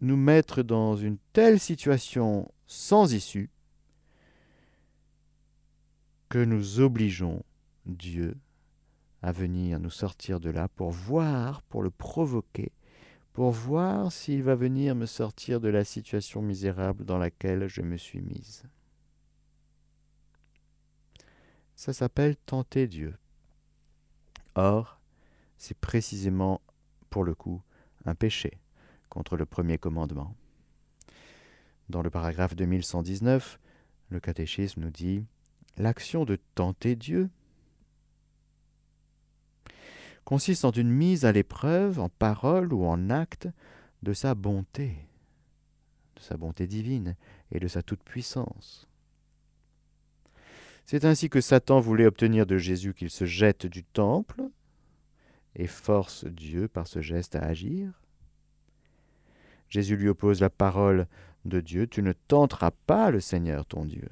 nous 0.01 0.17
mettre 0.17 0.63
dans 0.63 0.96
une 0.96 1.17
telle 1.34 1.60
situation 1.60 2.51
sans 2.65 3.13
issue 3.13 3.50
que 6.29 6.43
nous 6.43 6.79
obligeons 6.79 7.43
Dieu 7.86 8.36
à 9.22 9.32
venir 9.32 9.79
nous 9.79 9.89
sortir 9.89 10.39
de 10.39 10.50
là 10.50 10.67
pour 10.67 10.91
voir, 10.91 11.62
pour 11.63 11.84
le 11.84 11.89
provoquer, 11.89 12.72
pour 13.33 13.51
voir 13.51 14.11
s'il 14.11 14.43
va 14.43 14.55
venir 14.55 14.95
me 14.95 15.07
sortir 15.07 15.59
de 15.59 15.67
la 15.67 15.83
situation 15.83 16.41
misérable 16.41 17.03
dans 17.03 17.17
laquelle 17.17 17.67
je 17.67 17.81
me 17.81 17.97
suis 17.97 18.21
mise. 18.21 18.63
Ça 21.75 21.93
s'appelle 21.93 22.37
tenter 22.37 22.87
Dieu. 22.87 23.15
Or, 24.55 25.01
c'est 25.57 25.77
précisément, 25.77 26.61
pour 27.09 27.23
le 27.23 27.33
coup, 27.33 27.61
un 28.05 28.13
péché 28.13 28.59
contre 29.09 29.35
le 29.35 29.47
premier 29.47 29.79
commandement. 29.79 30.35
Dans 31.89 32.03
le 32.03 32.11
paragraphe 32.11 32.55
2119, 32.55 33.59
le 34.09 34.19
catéchisme 34.19 34.81
nous 34.81 34.91
dit 34.91 35.25
L'action 35.77 36.23
de 36.23 36.37
tenter 36.53 36.95
Dieu 36.95 37.29
consiste 40.25 40.65
en 40.65 40.72
une 40.72 40.89
mise 40.89 41.25
à 41.25 41.32
l'épreuve, 41.32 42.00
en 42.00 42.10
parole 42.10 42.74
ou 42.74 42.86
en 42.86 43.10
acte, 43.10 43.48
de 44.03 44.13
sa 44.13 44.36
bonté, 44.36 44.98
de 46.15 46.22
sa 46.22 46.38
bonté 46.38 46.68
divine 46.68 47.15
et 47.51 47.60
de 47.60 47.68
sa 47.68 47.82
toute-puissance. 47.82 48.88
C'est 50.86 51.06
ainsi 51.06 51.30
que 51.30 51.42
Satan 51.42 51.80
voulait 51.80 52.06
obtenir 52.06 52.46
de 52.46 52.58
Jésus 52.58 52.94
qu'il 52.94 53.10
se 53.10 53.25
jette 53.25 53.65
du 53.65 53.84
temple 53.84 54.44
et 55.56 55.68
force 55.68 56.25
Dieu 56.25 56.68
par 56.68 56.88
ce 56.88 57.01
geste 57.01 57.36
à 57.36 57.44
agir. 57.44 58.01
Jésus 59.70 59.96
lui 59.96 60.10
oppose 60.10 60.42
la 60.42 60.50
parole 60.50 61.08
de 61.46 61.60
Dieu, 61.60 61.88
tu 61.88 62.01
ne 62.01 62.13
tenteras 62.13 62.72
pas 62.86 63.12
le 63.12 63.20
Seigneur 63.20 63.65
ton 63.65 63.86
Dieu. 63.86 64.10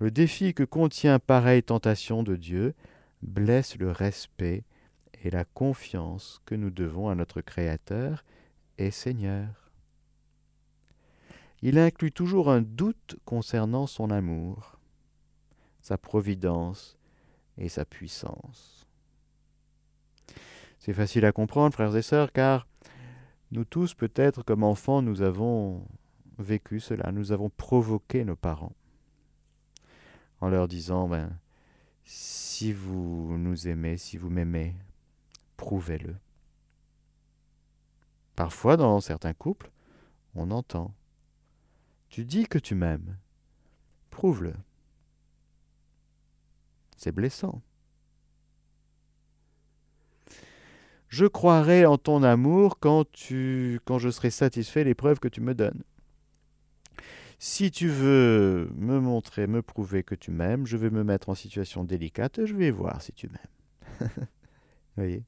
Le 0.00 0.10
défi 0.10 0.54
que 0.54 0.64
contient 0.64 1.18
pareille 1.18 1.62
tentation 1.62 2.22
de 2.22 2.36
Dieu 2.36 2.74
blesse 3.24 3.76
le 3.78 3.90
respect 3.90 4.64
et 5.22 5.30
la 5.30 5.44
confiance 5.44 6.40
que 6.44 6.54
nous 6.54 6.70
devons 6.70 7.08
à 7.08 7.14
notre 7.14 7.40
Créateur 7.40 8.24
et 8.78 8.90
Seigneur. 8.90 9.72
Il 11.62 11.78
inclut 11.78 12.12
toujours 12.12 12.50
un 12.50 12.60
doute 12.60 13.16
concernant 13.24 13.86
son 13.86 14.10
amour, 14.10 14.78
sa 15.80 15.96
providence 15.96 16.98
et 17.56 17.68
sa 17.68 17.84
puissance. 17.84 18.86
C'est 20.78 20.92
facile 20.92 21.24
à 21.24 21.32
comprendre, 21.32 21.72
frères 21.72 21.96
et 21.96 22.02
sœurs, 22.02 22.32
car 22.32 22.66
nous 23.50 23.64
tous, 23.64 23.94
peut-être 23.94 24.42
comme 24.42 24.62
enfants, 24.62 25.00
nous 25.00 25.22
avons 25.22 25.86
vécu 26.38 26.80
cela, 26.80 27.12
nous 27.12 27.32
avons 27.32 27.48
provoqué 27.48 28.24
nos 28.24 28.36
parents 28.36 28.74
en 30.40 30.50
leur 30.50 30.68
disant, 30.68 31.08
ben, 31.08 31.38
si 32.04 32.72
vous 32.72 33.36
nous 33.38 33.68
aimez, 33.68 33.96
si 33.96 34.16
vous 34.16 34.30
m'aimez, 34.30 34.74
prouvez-le. 35.56 36.16
Parfois, 38.36 38.76
dans 38.76 39.00
certains 39.00 39.34
couples, 39.34 39.70
on 40.34 40.50
entend, 40.50 40.94
tu 42.08 42.24
dis 42.24 42.46
que 42.46 42.58
tu 42.58 42.74
m'aimes, 42.74 43.16
prouve-le. 44.10 44.54
C'est 46.96 47.12
blessant. 47.12 47.62
Je 51.08 51.26
croirai 51.26 51.86
en 51.86 51.96
ton 51.96 52.22
amour 52.22 52.78
quand, 52.80 53.08
tu, 53.12 53.80
quand 53.84 53.98
je 53.98 54.10
serai 54.10 54.30
satisfait 54.30 54.84
des 54.84 54.94
preuves 54.94 55.20
que 55.20 55.28
tu 55.28 55.40
me 55.40 55.54
donnes. 55.54 55.84
Si 57.38 57.70
tu 57.70 57.88
veux 57.88 58.70
me 58.76 59.00
montrer, 59.00 59.46
me 59.46 59.62
prouver 59.62 60.02
que 60.02 60.14
tu 60.14 60.30
m'aimes, 60.30 60.66
je 60.66 60.76
vais 60.76 60.90
me 60.90 61.04
mettre 61.04 61.28
en 61.28 61.34
situation 61.34 61.84
délicate 61.84 62.38
et 62.38 62.46
je 62.46 62.54
vais 62.54 62.70
voir 62.70 63.02
si 63.02 63.12
tu 63.12 63.28
m'aimes. 63.28 64.08
Vous 64.16 64.26
voyez? 64.96 65.24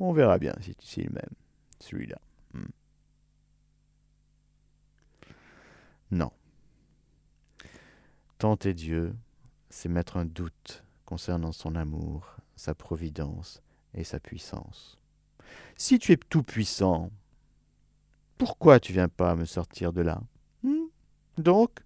On 0.00 0.12
verra 0.12 0.38
bien 0.38 0.54
si 0.60 0.74
tu 0.74 0.86
s'il 0.86 1.10
m'aime, 1.10 1.34
celui-là. 1.78 2.18
Hmm. 2.54 2.64
Non. 6.10 6.32
Tenter 8.38 8.74
Dieu, 8.74 9.14
c'est 9.70 9.88
mettre 9.88 10.16
un 10.16 10.24
doute 10.24 10.84
concernant 11.04 11.52
son 11.52 11.74
amour, 11.76 12.36
sa 12.56 12.74
providence, 12.74 13.62
et 13.94 14.04
sa 14.04 14.20
puissance. 14.20 14.98
Si 15.76 15.98
tu 15.98 16.12
es 16.12 16.16
tout 16.16 16.42
puissant, 16.42 17.10
pourquoi 18.38 18.80
tu 18.80 18.92
viens 18.92 19.08
pas 19.08 19.36
me 19.36 19.44
sortir 19.44 19.92
de 19.92 20.02
là? 20.02 20.20
Donc, 21.38 21.80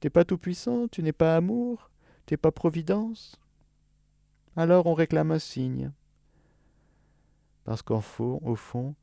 t'es 0.00 0.10
pas 0.10 0.24
tout 0.24 0.38
puissant, 0.38 0.88
tu 0.88 1.02
n'es 1.02 1.12
pas 1.12 1.36
amour, 1.36 1.90
t'es 2.26 2.36
pas 2.36 2.52
providence. 2.52 3.40
Alors 4.56 4.86
on 4.86 4.94
réclame 4.94 5.32
un 5.32 5.38
signe. 5.38 5.92
Parce 7.64 7.82
qu'au 7.82 8.00
fond, 8.00 8.40
au 8.42 8.54
fond, 8.54 8.94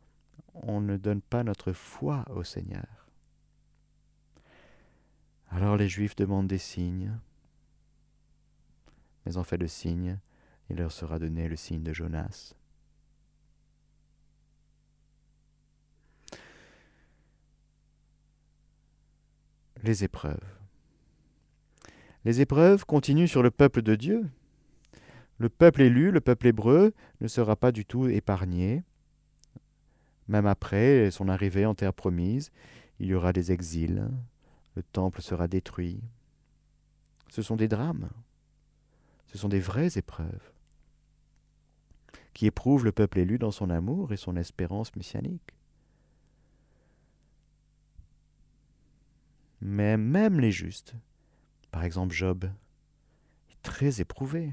on 0.54 0.82
ne 0.82 0.98
donne 0.98 1.22
pas 1.22 1.44
notre 1.44 1.74
foi 1.74 2.26
au 2.30 2.44
Seigneur. 2.44 3.10
Alors 5.50 5.78
les 5.78 5.90
Juifs 5.90 6.16
demandent 6.16 6.48
des 6.48 6.58
signes. 6.58 7.16
Mais 9.26 9.38
en 9.38 9.44
fait, 9.44 9.58
le 9.58 9.68
signe, 9.68 10.20
il 10.70 10.78
leur 10.78 10.92
sera 10.92 11.20
donné 11.20 11.48
le 11.48 11.56
signe 11.56 11.84
de 11.84 11.94
Jonas. 11.94 12.54
Les 19.84 20.04
épreuves. 20.04 20.44
Les 22.26 22.40
épreuves 22.40 22.86
continuent 22.86 23.28
sur 23.28 23.44
le 23.44 23.52
peuple 23.52 23.82
de 23.82 23.96
Dieu. 23.96 24.30
Le 25.38 25.50
peuple 25.50 25.82
élu, 25.82 26.10
le 26.12 26.22
peuple 26.22 26.48
hébreu, 26.48 26.94
ne 27.20 27.28
sera 27.28 27.56
pas 27.56 27.74
du 27.74 27.86
tout 27.86 28.08
épargné. 28.08 28.84
Même 30.30 30.46
après 30.46 31.12
son 31.12 31.28
arrivée 31.28 31.66
en 31.66 31.76
terre 31.76 31.94
promise, 31.94 32.50
il 33.00 33.08
y 33.08 33.14
aura 33.14 33.34
des 33.34 33.52
exils, 33.52 34.10
le 34.76 34.84
temple 34.84 35.22
sera 35.22 35.50
détruit. 35.50 36.02
Ce 37.30 37.42
sont 37.42 37.58
des 37.58 37.68
drames, 37.68 38.10
ce 39.28 39.38
sont 39.38 39.50
des 39.50 39.60
vraies 39.60 39.98
épreuves 39.98 40.54
qui 42.34 42.48
éprouve 42.48 42.86
le 42.86 42.92
peuple 42.92 43.20
élu 43.20 43.38
dans 43.38 43.52
son 43.52 43.70
amour 43.70 44.12
et 44.12 44.18
son 44.18 44.36
espérance 44.36 44.96
messianique. 44.96 45.54
Mais 49.66 49.96
même 49.96 50.42
les 50.42 50.52
justes, 50.52 50.94
par 51.72 51.86
exemple 51.86 52.14
Job, 52.14 52.50
très 53.62 54.02
éprouvé. 54.02 54.52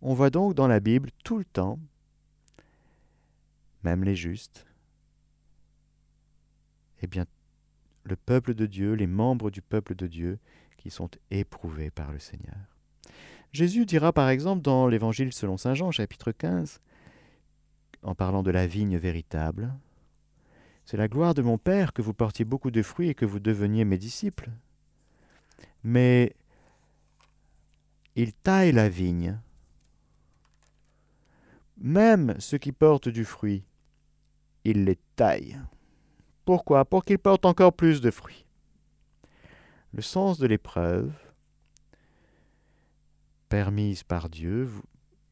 On 0.00 0.14
voit 0.14 0.30
donc 0.30 0.54
dans 0.54 0.68
la 0.68 0.78
Bible 0.78 1.10
tout 1.24 1.36
le 1.36 1.44
temps, 1.44 1.80
même 3.82 4.04
les 4.04 4.14
justes, 4.14 4.64
eh 7.02 7.08
bien, 7.08 7.26
le 8.04 8.14
peuple 8.14 8.54
de 8.54 8.64
Dieu, 8.64 8.92
les 8.92 9.08
membres 9.08 9.50
du 9.50 9.60
peuple 9.60 9.96
de 9.96 10.06
Dieu 10.06 10.38
qui 10.76 10.90
sont 10.90 11.10
éprouvés 11.32 11.90
par 11.90 12.12
le 12.12 12.20
Seigneur. 12.20 12.56
Jésus 13.52 13.86
dira 13.86 14.12
par 14.12 14.28
exemple 14.28 14.62
dans 14.62 14.86
l'Évangile 14.86 15.32
selon 15.32 15.56
Saint 15.56 15.74
Jean, 15.74 15.90
chapitre 15.90 16.30
15, 16.30 16.80
en 18.02 18.14
parlant 18.14 18.44
de 18.44 18.52
la 18.52 18.68
vigne 18.68 18.98
véritable, 18.98 19.74
C'est 20.86 20.96
la 20.96 21.08
gloire 21.08 21.34
de 21.34 21.42
mon 21.42 21.58
Père 21.58 21.92
que 21.92 22.00
vous 22.00 22.14
portiez 22.14 22.44
beaucoup 22.44 22.70
de 22.70 22.80
fruits 22.80 23.08
et 23.08 23.14
que 23.14 23.24
vous 23.24 23.40
deveniez 23.40 23.84
mes 23.84 23.98
disciples. 23.98 24.50
Mais 25.82 26.36
il 28.14 28.32
taille 28.32 28.70
la 28.70 28.88
vigne. 28.88 29.40
Même 31.76 32.36
ceux 32.38 32.58
qui 32.58 32.70
portent 32.70 33.08
du 33.08 33.24
fruit, 33.24 33.64
il 34.62 34.84
les 34.84 34.98
taille. 35.16 35.60
Pourquoi? 36.44 36.84
Pour 36.84 37.04
qu'ils 37.04 37.18
portent 37.18 37.46
encore 37.46 37.72
plus 37.72 38.00
de 38.00 38.12
fruits. 38.12 38.46
Le 39.92 40.02
sens 40.02 40.38
de 40.38 40.46
l'épreuve, 40.46 41.12
permise 43.48 44.04
par 44.04 44.28
Dieu, 44.28 44.70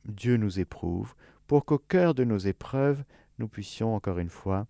Dieu 0.04 0.36
nous 0.36 0.58
éprouve, 0.58 1.14
pour 1.46 1.64
qu'au 1.64 1.78
cœur 1.78 2.12
de 2.12 2.24
nos 2.24 2.38
épreuves, 2.38 3.04
nous 3.38 3.46
puissions, 3.46 3.94
encore 3.94 4.18
une 4.18 4.30
fois, 4.30 4.66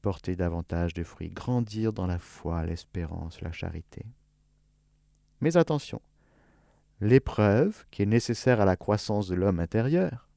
porter 0.00 0.36
davantage 0.36 0.94
de 0.94 1.02
fruits, 1.02 1.30
grandir 1.30 1.92
dans 1.92 2.06
la 2.06 2.18
foi, 2.18 2.64
l'espérance, 2.64 3.40
la 3.40 3.52
charité. 3.52 4.04
Mais 5.40 5.56
attention, 5.56 6.00
l'épreuve, 7.00 7.84
qui 7.90 8.02
est 8.02 8.06
nécessaire 8.06 8.60
à 8.60 8.64
la 8.64 8.76
croissance 8.76 9.28
de 9.28 9.34
l'homme 9.34 9.60
intérieur, 9.60 10.28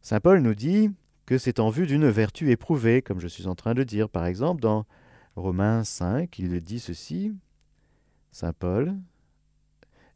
Saint 0.00 0.20
Paul 0.20 0.40
nous 0.40 0.54
dit 0.54 0.90
que 1.26 1.38
c'est 1.38 1.60
en 1.60 1.70
vue 1.70 1.86
d'une 1.86 2.08
vertu 2.08 2.50
éprouvée, 2.50 3.02
comme 3.02 3.20
je 3.20 3.28
suis 3.28 3.46
en 3.46 3.54
train 3.54 3.74
de 3.74 3.84
dire, 3.84 4.08
par 4.08 4.26
exemple, 4.26 4.60
dans 4.60 4.84
Romains 5.36 5.84
5, 5.84 6.38
il 6.38 6.60
dit 6.60 6.80
ceci, 6.80 7.32
Saint 8.32 8.52
Paul, 8.52 8.96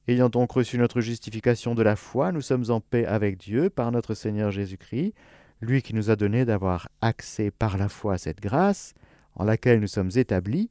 Ayant 0.08 0.28
donc 0.28 0.52
reçu 0.52 0.78
notre 0.78 1.00
justification 1.00 1.74
de 1.74 1.82
la 1.82 1.96
foi, 1.96 2.30
nous 2.30 2.40
sommes 2.40 2.70
en 2.70 2.80
paix 2.80 3.04
avec 3.04 3.38
Dieu 3.38 3.70
par 3.70 3.90
notre 3.90 4.14
Seigneur 4.14 4.52
Jésus-Christ, 4.52 5.14
lui 5.60 5.82
qui 5.82 5.94
nous 5.94 6.10
a 6.10 6.16
donné 6.16 6.44
d'avoir 6.44 6.88
accès 7.00 7.50
par 7.50 7.78
la 7.78 7.88
foi 7.88 8.14
à 8.14 8.18
cette 8.18 8.40
grâce 8.40 8.94
en 9.34 9.44
laquelle 9.44 9.80
nous 9.80 9.86
sommes 9.86 10.10
établis, 10.14 10.70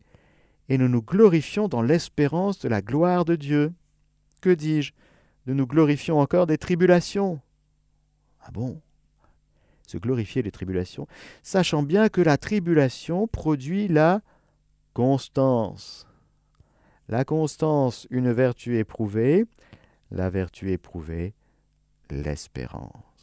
et 0.69 0.77
nous 0.77 0.89
nous 0.89 1.01
glorifions 1.01 1.67
dans 1.67 1.83
l'espérance 1.83 2.59
de 2.59 2.67
la 2.67 2.81
gloire 2.81 3.23
de 3.25 3.35
Dieu. 3.35 3.73
Que 4.41 4.49
dis-je? 4.49 4.93
Nous 5.45 5.53
nous 5.53 5.67
glorifions 5.67 6.19
encore 6.19 6.47
des 6.47 6.57
tribulations. 6.57 7.39
Ah 8.41 8.49
bon? 8.51 8.81
Se 9.87 9.97
glorifier 9.97 10.41
des 10.41 10.51
tribulations, 10.51 11.07
sachant 11.43 11.83
bien 11.83 12.09
que 12.09 12.21
la 12.21 12.37
tribulation 12.37 13.27
produit 13.27 13.87
la 13.87 14.21
constance. 14.93 16.07
La 17.07 17.23
constance, 17.23 18.07
une 18.09 18.31
vertu 18.31 18.77
éprouvée. 18.79 19.45
La 20.09 20.31
vertu 20.31 20.71
éprouvée, 20.71 21.33
l'espérance. 22.09 23.14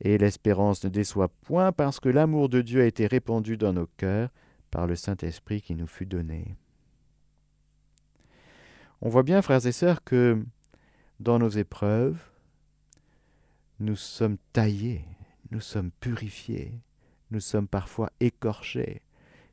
Et 0.00 0.18
l'espérance 0.18 0.84
ne 0.84 0.88
déçoit 0.88 1.28
point 1.28 1.72
parce 1.72 2.00
que 2.00 2.08
l'amour 2.08 2.48
de 2.48 2.60
Dieu 2.60 2.82
a 2.82 2.86
été 2.86 3.06
répandu 3.06 3.56
dans 3.56 3.72
nos 3.72 3.86
cœurs 3.96 4.30
par 4.70 4.86
le 4.86 4.94
Saint-Esprit 4.94 5.62
qui 5.62 5.74
nous 5.74 5.86
fut 5.86 6.06
donné. 6.06 6.56
On 9.00 9.08
voit 9.08 9.22
bien, 9.22 9.42
frères 9.42 9.66
et 9.66 9.72
sœurs, 9.72 10.04
que 10.04 10.42
dans 11.20 11.38
nos 11.38 11.48
épreuves, 11.48 12.18
nous 13.78 13.96
sommes 13.96 14.38
taillés, 14.52 15.04
nous 15.50 15.60
sommes 15.60 15.90
purifiés, 16.00 16.80
nous 17.30 17.40
sommes 17.40 17.68
parfois 17.68 18.10
écorchés, 18.20 19.02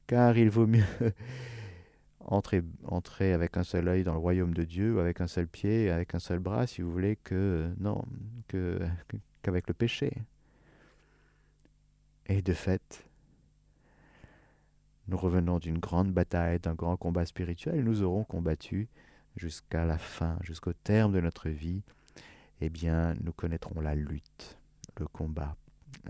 car 0.08 0.38
il 0.38 0.49
vaut 0.49 0.67
mieux 0.67 0.84
entrer, 2.19 3.34
avec 3.34 3.58
un 3.58 3.63
seul 3.63 3.88
œil 3.88 4.03
dans 4.03 4.13
le 4.13 4.19
royaume 4.19 4.53
de 4.53 4.63
Dieu, 4.63 4.99
avec 4.99 5.21
un 5.21 5.27
seul 5.27 5.47
pied, 5.47 5.89
avec 5.89 6.15
un 6.15 6.19
seul 6.19 6.39
bras, 6.39 6.67
si 6.67 6.82
vous 6.82 6.91
voulez, 6.91 7.17
que 7.17 7.69
non, 7.79 8.03
qu'avec 8.47 9.67
le 9.67 9.73
péché. 9.73 10.13
Et 12.27 12.41
de 12.41 12.53
fait, 12.53 13.05
nous 15.07 15.17
revenons 15.17 15.59
d'une 15.59 15.79
grande 15.79 16.12
bataille, 16.13 16.59
d'un 16.59 16.73
grand 16.73 16.95
combat 16.95 17.25
spirituel, 17.25 17.83
nous 17.83 18.01
aurons 18.01 18.23
combattu 18.23 18.88
jusqu'à 19.36 19.86
la 19.86 19.97
fin, 19.97 20.38
jusqu'au 20.41 20.73
terme 20.73 21.12
de 21.12 21.19
notre 21.19 21.49
vie, 21.49 21.81
eh 22.62 22.69
bien, 22.69 23.13
nous 23.21 23.33
connaîtrons 23.33 23.81
la 23.81 23.95
lutte, 23.95 24.57
le 24.97 25.07
combat, 25.07 25.57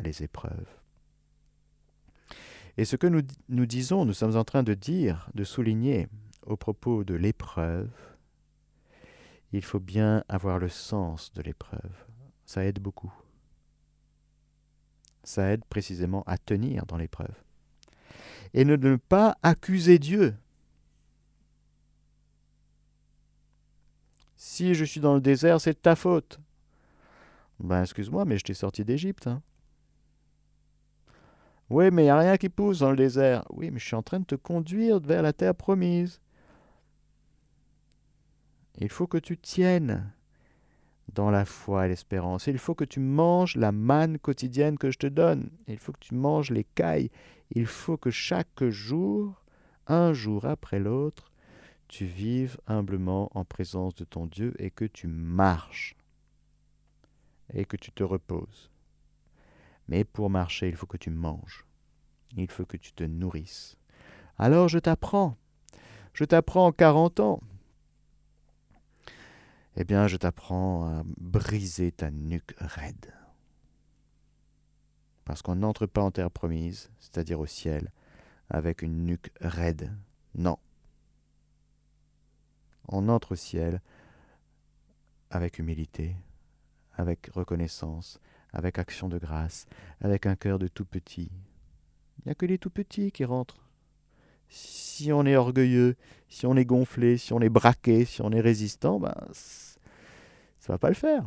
les 0.01 0.23
épreuves. 0.23 0.69
Et 2.77 2.85
ce 2.85 2.95
que 2.95 3.07
nous, 3.07 3.21
nous 3.49 3.65
disons, 3.65 4.05
nous 4.05 4.13
sommes 4.13 4.35
en 4.35 4.43
train 4.43 4.63
de 4.63 4.73
dire, 4.73 5.29
de 5.33 5.43
souligner 5.43 6.07
au 6.45 6.57
propos 6.57 7.03
de 7.03 7.13
l'épreuve, 7.13 7.91
il 9.51 9.63
faut 9.63 9.79
bien 9.79 10.23
avoir 10.27 10.57
le 10.59 10.69
sens 10.69 11.31
de 11.33 11.41
l'épreuve. 11.41 12.05
Ça 12.45 12.65
aide 12.65 12.79
beaucoup. 12.79 13.13
Ça 15.23 15.51
aide 15.51 15.63
précisément 15.65 16.23
à 16.27 16.37
tenir 16.37 16.85
dans 16.85 16.97
l'épreuve. 16.97 17.33
Et 18.53 18.65
ne, 18.65 18.95
pas 18.97 19.37
accuser 19.41 19.97
Dieu. 19.97 20.35
Si 24.35 24.75
je 24.75 24.85
suis 24.85 24.99
dans 24.99 25.15
le 25.15 25.21
désert, 25.21 25.59
c'est 25.61 25.73
de 25.73 25.79
ta 25.79 25.95
faute. 25.95 26.39
Ben, 27.59 27.81
excuse-moi, 27.81 28.25
mais 28.25 28.37
je 28.37 28.43
t'ai 28.43 28.53
sorti 28.53 28.83
d'Égypte. 28.83 29.27
Hein. 29.27 29.41
Oui, 31.69 31.89
mais 31.91 32.03
il 32.03 32.05
n'y 32.05 32.11
a 32.11 32.17
rien 32.19 32.37
qui 32.37 32.49
pousse 32.49 32.79
dans 32.79 32.91
le 32.91 32.97
désert. 32.97 33.45
Oui, 33.49 33.71
mais 33.71 33.79
je 33.79 33.85
suis 33.85 33.95
en 33.95 34.03
train 34.03 34.19
de 34.19 34.25
te 34.25 34.35
conduire 34.35 34.99
vers 34.99 35.21
la 35.21 35.33
terre 35.33 35.55
promise. 35.55 36.19
Il 38.77 38.89
faut 38.89 39.07
que 39.07 39.17
tu 39.17 39.37
tiennes 39.37 40.11
dans 41.13 41.29
la 41.29 41.45
foi 41.45 41.85
et 41.85 41.89
l'espérance. 41.89 42.47
Il 42.47 42.57
faut 42.57 42.75
que 42.75 42.83
tu 42.83 42.99
manges 42.99 43.55
la 43.55 43.71
manne 43.71 44.19
quotidienne 44.19 44.77
que 44.77 44.91
je 44.91 44.97
te 44.97 45.07
donne. 45.07 45.49
Il 45.67 45.77
faut 45.77 45.91
que 45.91 45.99
tu 45.99 46.15
manges 46.15 46.51
les 46.51 46.63
cailles. 46.63 47.11
Il 47.51 47.65
faut 47.65 47.97
que 47.97 48.09
chaque 48.09 48.63
jour, 48.65 49.43
un 49.87 50.13
jour 50.13 50.45
après 50.45 50.79
l'autre, 50.79 51.31
tu 51.87 52.05
vives 52.05 52.57
humblement 52.67 53.29
en 53.37 53.45
présence 53.45 53.93
de 53.95 54.03
ton 54.03 54.25
Dieu 54.25 54.53
et 54.57 54.71
que 54.71 54.85
tu 54.85 55.07
marches 55.07 55.95
et 57.53 57.65
que 57.65 57.77
tu 57.77 57.91
te 57.91 58.03
reposes. 58.03 58.71
Mais 59.87 60.03
pour 60.03 60.29
marcher, 60.29 60.69
il 60.69 60.75
faut 60.75 60.87
que 60.87 60.97
tu 60.97 61.11
manges. 61.11 61.65
Il 62.35 62.49
faut 62.49 62.65
que 62.65 62.77
tu 62.77 62.93
te 62.93 63.03
nourrisses. 63.03 63.77
Alors 64.37 64.69
je 64.69 64.79
t'apprends. 64.79 65.37
Je 66.13 66.25
t'apprends 66.25 66.67
en 66.67 66.71
40 66.71 67.19
ans. 67.19 67.41
Eh 69.75 69.83
bien, 69.85 70.07
je 70.07 70.17
t'apprends 70.17 70.85
à 70.85 71.03
briser 71.17 71.91
ta 71.91 72.11
nuque 72.11 72.53
raide. 72.59 73.11
Parce 75.25 75.41
qu'on 75.41 75.55
n'entre 75.55 75.87
pas 75.87 76.01
en 76.01 76.11
terre 76.11 76.29
promise, 76.29 76.91
c'est-à-dire 76.99 77.39
au 77.39 77.47
ciel, 77.47 77.91
avec 78.49 78.83
une 78.83 79.05
nuque 79.05 79.31
raide. 79.41 79.91
Non. 80.35 80.57
On 82.87 83.09
entre 83.09 83.31
au 83.31 83.35
ciel 83.35 83.81
avec 85.31 85.57
humilité, 85.57 86.15
avec 86.93 87.31
reconnaissance, 87.33 88.19
avec 88.51 88.77
action 88.77 89.09
de 89.09 89.17
grâce, 89.17 89.65
avec 90.01 90.27
un 90.27 90.35
cœur 90.35 90.59
de 90.59 90.67
tout 90.67 90.85
petit. 90.85 91.31
Il 92.19 92.27
n'y 92.27 92.31
a 92.31 92.35
que 92.35 92.45
les 92.45 92.59
tout 92.59 92.69
petits 92.69 93.11
qui 93.11 93.25
rentrent. 93.25 93.62
Si 94.55 95.11
on 95.11 95.25
est 95.25 95.35
orgueilleux, 95.35 95.95
si 96.29 96.45
on 96.45 96.55
est 96.55 96.63
gonflé, 96.63 97.17
si 97.17 97.33
on 97.33 97.41
est 97.41 97.49
braqué, 97.49 98.05
si 98.05 98.21
on 98.21 98.31
est 98.31 98.39
résistant, 98.39 98.99
ben, 98.99 99.15
ça 99.31 100.73
va 100.73 100.77
pas 100.77 100.89
le 100.89 100.95
faire. 100.95 101.25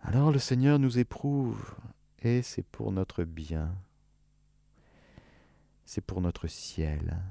Alors 0.00 0.32
le 0.32 0.38
Seigneur 0.38 0.78
nous 0.78 0.98
éprouve, 0.98 1.74
et 2.22 2.40
c'est 2.40 2.64
pour 2.64 2.90
notre 2.90 3.24
bien, 3.24 3.74
c'est 5.84 6.00
pour 6.00 6.22
notre 6.22 6.46
ciel. 6.46 7.22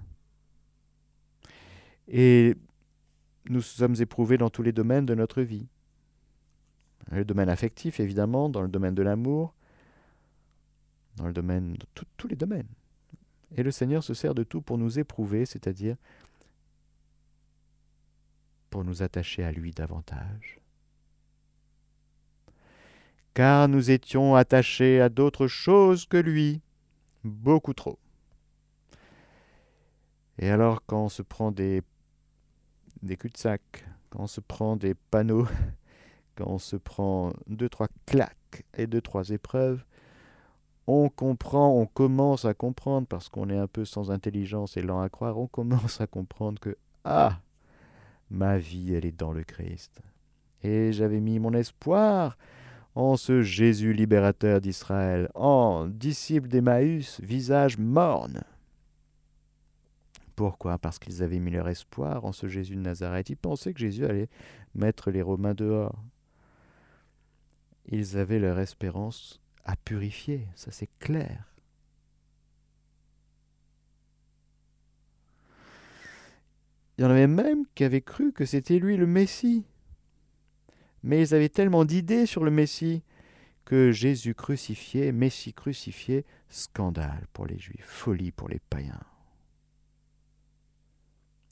Et 2.08 2.56
nous 3.50 3.62
sommes 3.62 3.96
éprouvés 4.00 4.38
dans 4.38 4.52
tous 4.52 4.62
les 4.62 4.72
domaines 4.72 5.08
de 5.08 5.16
notre 5.16 5.42
vie. 5.42 5.68
Le 7.10 7.26
domaine 7.26 7.50
affectif, 7.50 8.00
évidemment, 8.00 8.50
dans 8.50 8.62
le 8.62 8.68
domaine 8.68 8.94
de 8.94 9.02
l'amour, 9.02 9.56
dans 11.16 11.26
le 11.26 11.34
domaine 11.34 11.76
tous 12.18 12.28
les 12.28 12.36
domaines. 12.36 12.68
Et 13.52 13.64
le 13.64 13.72
Seigneur 13.72 14.04
se 14.04 14.14
sert 14.14 14.36
de 14.36 14.44
tout 14.44 14.62
pour 14.62 14.78
nous 14.78 15.00
éprouver, 15.00 15.46
c'est-à-dire 15.46 15.96
pour 18.70 18.84
nous 18.84 19.04
attacher 19.04 19.44
à 19.44 19.52
lui 19.52 19.72
davantage. 19.72 20.60
Car 23.34 23.68
nous 23.68 23.92
étions 23.92 24.36
attachés 24.36 25.02
à 25.02 25.10
d'autres 25.10 25.48
choses 25.48 26.06
que 26.06 26.18
lui, 26.18 26.62
beaucoup 27.24 27.74
trop. 27.74 28.00
Et 30.38 30.50
alors 30.50 30.84
quand 30.86 31.06
on 31.06 31.10
se 31.10 31.22
prend 31.22 31.52
des 31.52 31.82
des 33.02 33.18
cul-de-sac, 33.18 33.86
quand 34.10 34.24
on 34.24 34.28
se 34.28 34.42
prend 34.42 34.76
des 34.76 34.94
panneaux, 34.94 35.48
quand 36.36 36.48
on 36.48 36.60
se 36.60 36.76
prend 36.76 37.34
deux, 37.48 37.70
trois 37.70 37.88
claques 38.06 38.66
et 38.74 38.88
deux, 38.88 39.02
trois 39.02 39.30
épreuves, 39.30 39.84
on 40.88 41.10
comprend, 41.10 41.76
on 41.76 41.86
commence 41.86 42.45
à 42.45 42.54
comprendre, 42.54 43.08
parce 43.08 43.30
qu'on 43.30 43.50
est 43.50 43.58
un 43.58 43.67
peu 43.67 43.86
sans 43.86 44.12
intelligence 44.12 44.78
et 44.78 44.82
lent 44.82 45.02
à 45.02 45.10
croire, 45.10 45.38
on 45.38 45.48
commence 45.48 46.02
à 46.02 46.08
comprendre 46.08 46.60
que, 46.60 46.78
ah, 47.04 47.39
ma 48.30 48.58
vie, 48.58 48.93
elle 48.93 49.06
est 49.06 49.17
dans 49.17 49.32
le 49.32 49.43
Christ. 49.43 50.02
Et 50.63 50.91
j'avais 50.91 51.19
mis 51.19 51.39
mon 51.39 51.54
espoir 51.54 52.38
en 52.95 53.17
ce 53.17 53.41
Jésus 53.41 53.93
libérateur 53.93 54.62
d'Israël, 54.62 55.30
en 55.36 55.88
disciple 55.88 56.48
d'Emmaüs, 56.48 57.19
visage 57.21 57.78
morne. 57.78 58.43
Pourquoi? 60.36 60.78
Parce 60.78 61.00
qu'ils 61.00 61.24
avaient 61.24 61.39
mis 61.39 61.52
leur 61.52 61.67
espoir 61.67 62.26
en 62.26 62.32
ce 62.32 62.48
Jésus 62.48 62.76
de 62.76 62.82
Nazareth. 62.82 63.30
Ils 63.30 63.38
pensaient 63.38 63.74
que 63.74 63.80
Jésus 63.80 64.06
allait 64.06 64.30
mettre 64.74 65.12
les 65.12 65.21
Romains 65.21 65.54
dehors. 65.54 65.95
Ils 67.88 68.17
avaient 68.17 68.39
leur 68.39 68.60
espérance 68.60 69.39
à 69.65 69.75
purifier, 69.75 70.47
ça 70.56 70.71
c'est 70.71 70.89
clair. 70.99 71.51
Il 76.97 77.01
y 77.01 77.06
en 77.06 77.10
avait 77.10 77.28
même 77.28 77.65
qui 77.75 77.84
avaient 77.84 78.01
cru 78.01 78.32
que 78.32 78.45
c'était 78.45 78.80
lui 78.80 78.95
le 78.95 79.08
Messie. 79.08 79.65
Mais 81.04 81.21
ils 81.21 81.36
avaient 81.36 81.49
tellement 81.49 81.84
d'idées 81.84 82.25
sur 82.25 82.43
le 82.43 82.51
Messie 82.51 83.04
que 83.65 83.91
Jésus 83.91 84.34
crucifié, 84.34 85.12
Messie 85.12 85.54
crucifié, 85.54 86.25
scandale 86.49 87.28
pour 87.34 87.47
les 87.47 87.60
Juifs, 87.60 87.86
folie 87.86 88.32
pour 88.32 88.47
les 88.47 88.60
païens. 88.69 89.04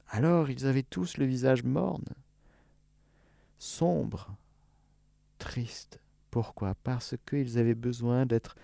Alors 0.07 0.49
ils 0.49 0.65
avaient 0.67 0.83
tous 0.83 1.17
le 1.17 1.25
visage 1.25 1.63
morne, 1.63 2.05
sombre, 3.57 4.35
triste. 5.39 6.02
Pourquoi? 6.33 6.73
Parce 6.83 7.13
qu'ils 7.27 7.59
avaient 7.59 7.75
besoin 7.75 8.25
d'être 8.25 8.55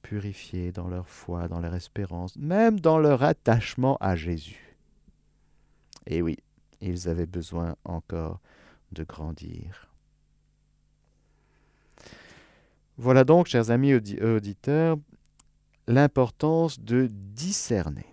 purifiés 0.00 0.72
dans 0.72 0.88
leur 0.88 1.06
foi, 1.06 1.46
dans 1.46 1.60
leur 1.60 1.74
espérance, 1.74 2.34
même 2.36 2.80
dans 2.80 2.98
leur 2.98 3.22
attachement 3.22 3.98
à 4.00 4.16
Jésus. 4.16 4.74
Et 6.06 6.22
oui, 6.22 6.38
ils 6.80 7.06
avaient 7.06 7.26
besoin 7.26 7.76
encore 7.84 8.40
de 8.92 9.04
grandir. 9.04 9.90
Voilà 12.96 13.24
donc, 13.24 13.46
chers 13.46 13.70
amis 13.70 13.92
auditeurs, 13.92 14.96
l'importance 15.86 16.80
de 16.80 17.10
discerner 17.12 18.06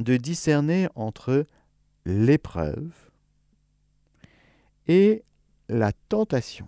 de 0.00 0.16
discerner 0.16 0.88
entre 0.96 1.46
l'épreuve 2.06 2.90
et 4.88 5.22
la 5.68 5.92
tentation. 6.08 6.66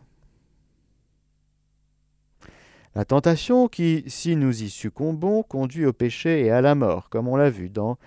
La 2.95 3.05
tentation 3.05 3.67
qui, 3.67 4.05
si 4.07 4.37
nous 4.37 4.63
y 4.63 4.71
succombons, 4.71 5.43
conduit 5.43 5.85
au 5.85 5.93
péché 5.93 6.45
et 6.45 6.51
à 6.51 6.61
la 6.61 6.75
mort, 6.75 7.09
comme 7.09 7.27
on 7.27 7.37
l'a 7.37 7.51
vu 7.51 7.69
dans 7.69 7.99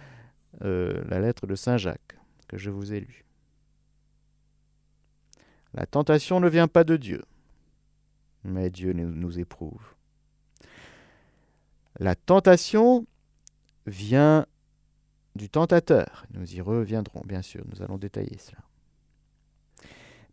euh, 0.63 1.03
la 1.09 1.19
lettre 1.19 1.45
de 1.45 1.55
Saint 1.55 1.77
Jacques 1.77 2.17
que 2.47 2.57
je 2.57 2.69
vous 2.69 2.93
ai 2.93 3.01
lue. 3.01 3.25
La 5.73 5.85
tentation 5.85 6.39
ne 6.39 6.47
vient 6.47 6.69
pas 6.69 6.85
de 6.85 6.95
Dieu, 6.95 7.23
mais 8.43 8.69
Dieu 8.69 8.93
nous 8.93 9.39
éprouve. 9.39 9.93
La 11.99 12.15
tentation 12.15 13.05
vient 13.85 14.45
du 15.35 15.49
tentateur. 15.49 16.25
Nous 16.31 16.55
y 16.55 16.61
reviendrons, 16.61 17.21
bien 17.25 17.41
sûr, 17.41 17.63
nous 17.67 17.81
allons 17.81 17.97
détailler 17.97 18.37
cela. 18.37 18.59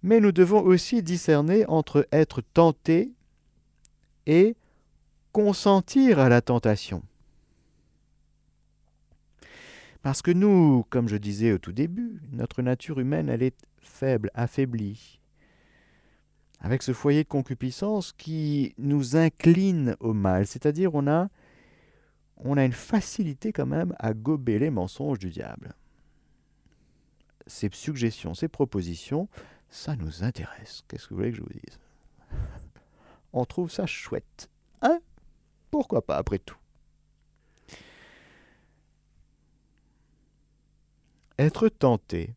Mais 0.02 0.20
nous 0.20 0.32
devons 0.32 0.62
aussi 0.62 1.02
discerner 1.02 1.66
entre 1.66 2.06
être 2.12 2.40
tenté 2.40 3.12
et 4.26 4.56
consentir 5.32 6.18
à 6.18 6.28
la 6.28 6.40
tentation. 6.40 7.02
Parce 10.02 10.20
que 10.20 10.30
nous, 10.30 10.84
comme 10.90 11.08
je 11.08 11.16
disais 11.16 11.52
au 11.52 11.58
tout 11.58 11.72
début, 11.72 12.20
notre 12.32 12.60
nature 12.62 13.00
humaine, 13.00 13.28
elle 13.28 13.42
est 13.42 13.56
faible, 13.80 14.30
affaiblie, 14.34 15.18
avec 16.60 16.82
ce 16.82 16.92
foyer 16.92 17.24
de 17.24 17.28
concupiscence 17.28 18.12
qui 18.12 18.74
nous 18.78 19.16
incline 19.16 19.96
au 20.00 20.12
mal, 20.12 20.46
c'est-à-dire 20.46 20.94
on 20.94 21.06
a 21.06 21.28
on 22.36 22.56
a 22.56 22.64
une 22.64 22.72
facilité 22.72 23.52
quand 23.52 23.66
même 23.66 23.94
à 23.98 24.12
gober 24.12 24.58
les 24.58 24.70
mensonges 24.70 25.18
du 25.18 25.30
diable. 25.30 25.74
Ces 27.46 27.70
suggestions, 27.72 28.34
ces 28.34 28.48
propositions, 28.48 29.28
ça 29.70 29.96
nous 29.96 30.24
intéresse. 30.24 30.84
Qu'est-ce 30.88 31.06
que 31.06 31.14
vous 31.14 31.18
voulez 31.18 31.30
que 31.30 31.36
je 31.36 31.42
vous 31.42 31.48
dise? 31.48 31.78
On 33.34 33.44
trouve 33.44 33.68
ça 33.70 33.84
chouette. 33.84 34.48
Hein? 34.80 35.00
Pourquoi 35.72 36.06
pas 36.06 36.16
après 36.16 36.38
tout? 36.38 36.56
Être 41.36 41.68
tenté, 41.68 42.32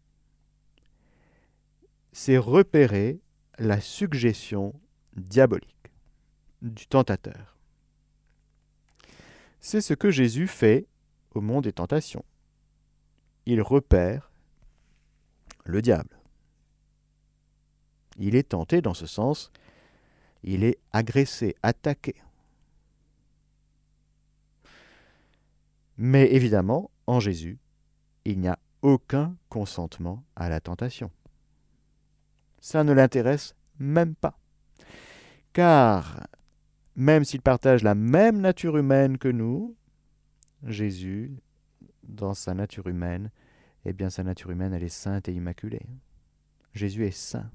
c'est 2.11 2.39
repérer 2.39 3.21
la 3.59 3.79
suggestion 3.79 4.73
diabolique 5.15 5.91
du 6.63 6.87
tentateur. 6.87 7.55
C'est 9.59 9.81
ce 9.81 9.93
que 9.93 10.09
Jésus 10.09 10.47
fait 10.47 10.87
au 11.35 11.41
monde 11.41 11.65
des 11.65 11.73
tentations. 11.73 12.25
Il 13.45 13.61
repère 13.61 14.31
le 15.63 15.83
diable. 15.83 16.19
Il 18.17 18.35
est 18.35 18.49
tenté 18.49 18.81
dans 18.81 18.95
ce 18.95 19.05
sens, 19.05 19.51
il 20.43 20.63
est 20.63 20.79
agressé, 20.91 21.55
attaqué. 21.63 22.15
Mais 25.97 26.31
évidemment, 26.31 26.91
en 27.07 27.19
Jésus, 27.19 27.57
il 28.25 28.39
n'y 28.39 28.47
a 28.47 28.59
aucun 28.81 29.35
consentement 29.49 30.23
à 30.35 30.49
la 30.49 30.59
tentation. 30.59 31.11
Ça 32.59 32.83
ne 32.83 32.93
l'intéresse 32.93 33.55
même 33.79 34.15
pas. 34.15 34.37
Car 35.53 36.27
même 36.95 37.23
s'il 37.23 37.41
partage 37.41 37.83
la 37.83 37.95
même 37.95 38.41
nature 38.41 38.77
humaine 38.77 39.17
que 39.17 39.27
nous, 39.27 39.75
Jésus, 40.63 41.31
dans 42.03 42.33
sa 42.33 42.53
nature 42.53 42.87
humaine, 42.87 43.31
eh 43.85 43.93
bien 43.93 44.09
sa 44.09 44.23
nature 44.23 44.51
humaine, 44.51 44.73
elle 44.73 44.83
est 44.83 44.89
sainte 44.89 45.29
et 45.29 45.33
immaculée. 45.33 45.85
Jésus 46.73 47.05
est 47.05 47.11
saint. 47.11 47.49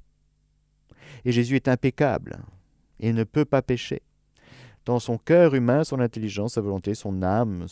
Et 1.24 1.32
Jésus 1.32 1.56
est 1.56 1.68
impeccable 1.68 2.40
et 3.02 3.12
ne 3.12 3.24
peut 3.24 3.44
pas 3.44 3.60
pécher. 3.60 4.00
Dans 4.86 4.98
son 4.98 5.18
cœur 5.18 5.54
humain, 5.54 5.84
son 5.84 6.00
intelligence, 6.00 6.54
sa 6.54 6.62
volonté, 6.62 6.94
son 6.94 7.22
âme, 7.22 7.66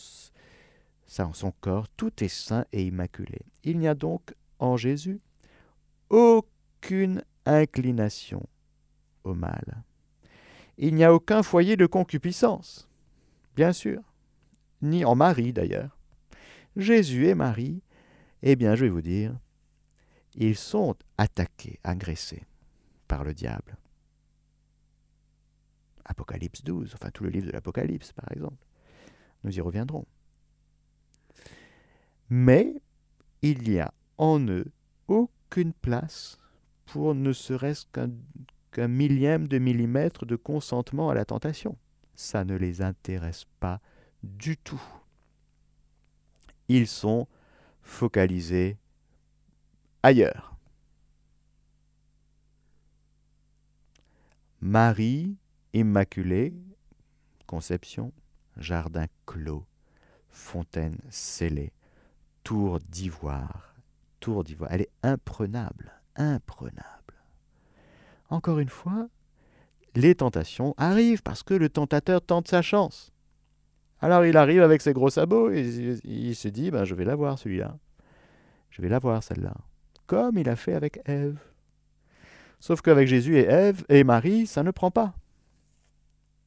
son 1.07 1.51
corps, 1.59 1.89
tout 1.97 2.23
est 2.23 2.29
saint 2.29 2.65
et 2.71 2.85
immaculé. 2.85 3.39
Il 3.63 3.79
n'y 3.79 3.87
a 3.87 3.95
donc 3.95 4.35
en 4.59 4.77
Jésus 4.77 5.19
aucune 6.09 7.23
inclination 7.45 8.45
au 9.23 9.33
mal 9.33 9.83
il 10.81 10.95
n'y 10.95 11.03
a 11.03 11.13
aucun 11.13 11.43
foyer 11.43 11.77
de 11.77 11.85
concupiscence, 11.85 12.89
bien 13.55 13.71
sûr, 13.71 14.01
ni 14.81 15.05
en 15.05 15.15
Marie 15.15 15.53
d'ailleurs. 15.53 15.95
Jésus 16.75 17.27
et 17.27 17.35
Marie, 17.35 17.83
eh 18.41 18.55
bien 18.55 18.75
je 18.75 18.85
vais 18.85 18.89
vous 18.89 19.03
dire, 19.03 19.37
ils 20.33 20.55
sont 20.55 20.95
attaqués, 21.19 21.79
agressés 21.83 22.43
par 23.07 23.23
le 23.23 23.35
diable. 23.35 23.77
Apocalypse 26.05 26.63
12, 26.63 26.93
enfin 26.95 27.11
tout 27.11 27.23
le 27.23 27.29
livre 27.29 27.47
de 27.47 27.51
l'Apocalypse 27.51 28.11
par 28.11 28.31
exemple. 28.31 28.65
Nous 29.43 29.57
y 29.57 29.61
reviendrons. 29.61 30.05
Mais 32.29 32.81
il 33.41 33.61
n'y 33.63 33.79
a 33.79 33.93
en 34.17 34.39
eux 34.47 34.65
aucune 35.07 35.73
place 35.73 36.37
pour 36.85 37.15
ne 37.15 37.33
serait-ce 37.33 37.85
qu'un 38.71 38.87
millième 38.87 39.47
de 39.47 39.57
millimètre 39.57 40.25
de 40.25 40.35
consentement 40.35 41.09
à 41.09 41.13
la 41.13 41.25
tentation. 41.25 41.77
Ça 42.15 42.45
ne 42.45 42.55
les 42.55 42.81
intéresse 42.81 43.45
pas 43.59 43.81
du 44.23 44.57
tout. 44.57 44.81
Ils 46.67 46.87
sont 46.87 47.27
focalisés 47.81 48.77
ailleurs. 50.03 50.55
Marie 54.61 55.35
Immaculée, 55.73 56.53
Conception, 57.47 58.11
Jardin 58.57 59.05
clos, 59.25 59.65
Fontaine 60.29 60.97
scellée, 61.09 61.71
Tour 62.43 62.79
d'ivoire, 62.79 63.75
Tour 64.19 64.43
d'ivoire. 64.43 64.71
Elle 64.71 64.81
est 64.81 64.91
imprenable, 65.03 65.91
imprenable 66.15 67.01
encore 68.31 68.59
une 68.59 68.69
fois, 68.69 69.07
les 69.93 70.15
tentations 70.15 70.73
arrivent 70.77 71.21
parce 71.21 71.43
que 71.43 71.53
le 71.53 71.69
tentateur 71.69 72.21
tente 72.21 72.47
sa 72.47 72.61
chance. 72.61 73.11
Alors 73.99 74.25
il 74.25 74.37
arrive 74.37 74.63
avec 74.63 74.81
ses 74.81 74.93
gros 74.93 75.09
sabots 75.09 75.51
et 75.51 75.99
il 76.05 76.35
se 76.35 76.47
dit 76.47 76.71
ben, 76.71 76.85
Je 76.85 76.95
vais 76.95 77.05
l'avoir 77.05 77.37
celui-là. 77.37 77.77
Je 78.71 78.81
vais 78.81 78.89
l'avoir 78.89 79.21
celle-là. 79.21 79.53
Comme 80.07 80.37
il 80.37 80.49
a 80.49 80.55
fait 80.55 80.73
avec 80.73 81.01
Ève. 81.05 81.39
Sauf 82.59 82.81
qu'avec 82.81 83.07
Jésus 83.07 83.37
et 83.37 83.43
Ève 83.43 83.83
et 83.89 84.03
Marie, 84.03 84.47
ça 84.47 84.63
ne 84.63 84.71
prend 84.71 84.91
pas. 84.91 85.13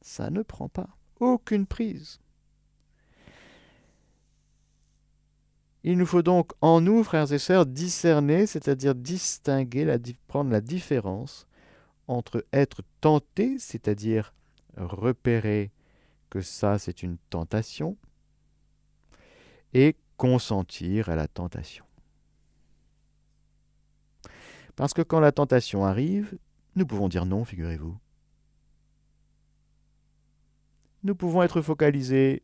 Ça 0.05 0.29
ne 0.29 0.43
prend 0.43 0.69
pas. 0.69 0.87
Aucune 1.19 1.65
prise. 1.65 2.19
Il 5.83 5.97
nous 5.97 6.05
faut 6.05 6.21
donc 6.21 6.51
en 6.61 6.79
nous, 6.79 7.03
frères 7.03 7.33
et 7.33 7.39
sœurs, 7.39 7.65
discerner, 7.65 8.45
c'est-à-dire 8.45 8.93
distinguer, 8.93 9.97
prendre 10.27 10.51
la 10.51 10.61
différence 10.61 11.47
entre 12.07 12.45
être 12.53 12.83
tenté, 13.01 13.57
c'est-à-dire 13.57 14.35
repérer 14.77 15.71
que 16.29 16.39
ça 16.39 16.77
c'est 16.77 17.01
une 17.01 17.17
tentation, 17.31 17.97
et 19.73 19.95
consentir 20.17 21.09
à 21.09 21.15
la 21.15 21.27
tentation. 21.27 21.83
Parce 24.75 24.93
que 24.93 25.01
quand 25.01 25.19
la 25.19 25.31
tentation 25.31 25.83
arrive, 25.83 26.37
nous 26.75 26.85
pouvons 26.85 27.09
dire 27.09 27.25
non, 27.25 27.43
figurez-vous. 27.43 27.97
Nous 31.05 31.15
pouvons 31.15 31.41
être 31.41 31.61
focalisés 31.61 32.43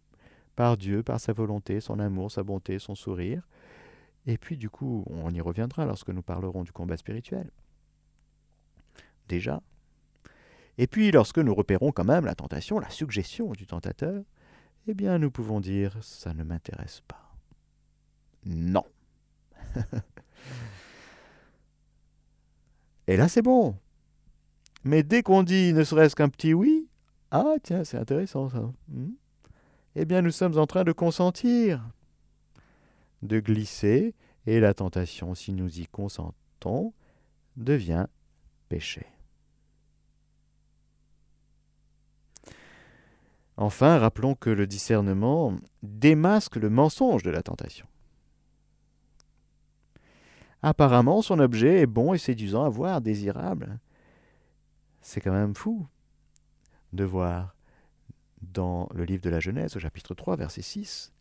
par 0.56 0.78
Dieu, 0.78 1.04
par 1.04 1.20
sa 1.20 1.34
volonté, 1.34 1.82
son 1.82 2.00
amour, 2.00 2.32
sa 2.32 2.44
bonté, 2.44 2.80
son 2.80 2.96
sourire. 2.96 3.46
Et 4.26 4.38
puis 4.38 4.56
du 4.56 4.70
coup, 4.70 5.04
on 5.08 5.34
y 5.34 5.42
reviendra 5.42 5.86
lorsque 5.86 6.10
nous 6.10 6.22
parlerons 6.22 6.64
du 6.64 6.72
combat 6.72 6.96
spirituel 6.96 7.52
déjà. 9.32 9.62
Et 10.78 10.88
puis, 10.88 11.12
lorsque 11.12 11.38
nous 11.38 11.56
repérons 11.56 11.92
quand 11.92 12.04
même 12.04 12.26
la 12.26 12.36
tentation, 12.36 12.80
la 12.80 12.90
suggestion 12.90 13.52
du 13.54 13.66
tentateur, 13.66 14.24
eh 14.88 14.94
bien, 14.94 15.18
nous 15.20 15.32
pouvons 15.32 15.60
dire 15.62 15.98
ça 16.02 16.34
ne 16.34 16.44
m'intéresse 16.44 17.02
pas. 17.08 17.34
Non. 18.46 18.86
Et 23.08 23.18
là, 23.18 23.28
c'est 23.28 23.42
bon. 23.42 23.76
Mais 24.84 25.04
dès 25.04 25.24
qu'on 25.24 25.44
dit 25.44 25.74
ne 25.74 25.84
serait-ce 25.84 26.16
qu'un 26.16 26.30
petit 26.30 26.54
oui, 26.54 26.88
ah 27.32 27.56
tiens, 27.64 27.84
c'est 27.84 27.98
intéressant 27.98 28.50
ça. 28.50 28.72
Hmm. 28.90 29.12
Eh 29.96 30.06
bien, 30.06 30.22
nous 30.22 30.32
sommes 30.32 30.58
en 30.58 30.68
train 30.68 30.84
de 30.84 30.92
consentir, 30.92 31.82
de 33.22 33.40
glisser, 33.40 34.14
et 34.48 34.60
la 34.60 34.74
tentation, 34.74 35.36
si 35.36 35.54
nous 35.54 35.80
y 35.80 35.88
consentons, 35.88 36.94
devient 37.58 38.08
péché. 38.70 39.06
Enfin, 43.58 44.00
rappelons 44.00 44.34
que 44.34 44.50
le 44.50 44.66
discernement 44.66 45.54
démasque 45.84 46.56
le 46.56 46.70
mensonge 46.70 47.22
de 47.22 47.30
la 47.30 47.44
tentation. 47.44 47.86
Apparemment, 50.64 51.22
son 51.22 51.40
objet 51.40 51.82
est 51.82 51.88
bon 51.88 52.14
et 52.14 52.18
séduisant 52.18 52.64
à 52.64 52.70
voir, 52.70 53.02
désirable. 53.02 53.80
C'est 55.02 55.22
quand 55.22 55.32
même 55.32 55.56
fou 55.56 55.88
de 56.94 57.04
voir 57.04 57.56
dans 58.42 58.90
le 58.94 59.06
livre 59.06 59.22
de 59.22 59.30
la 59.30 59.40
Genèse, 59.40 59.76
au 59.76 59.80
chapitre 59.80 60.14
3, 60.14 60.36
verset 60.36 60.62
6, 60.62 61.14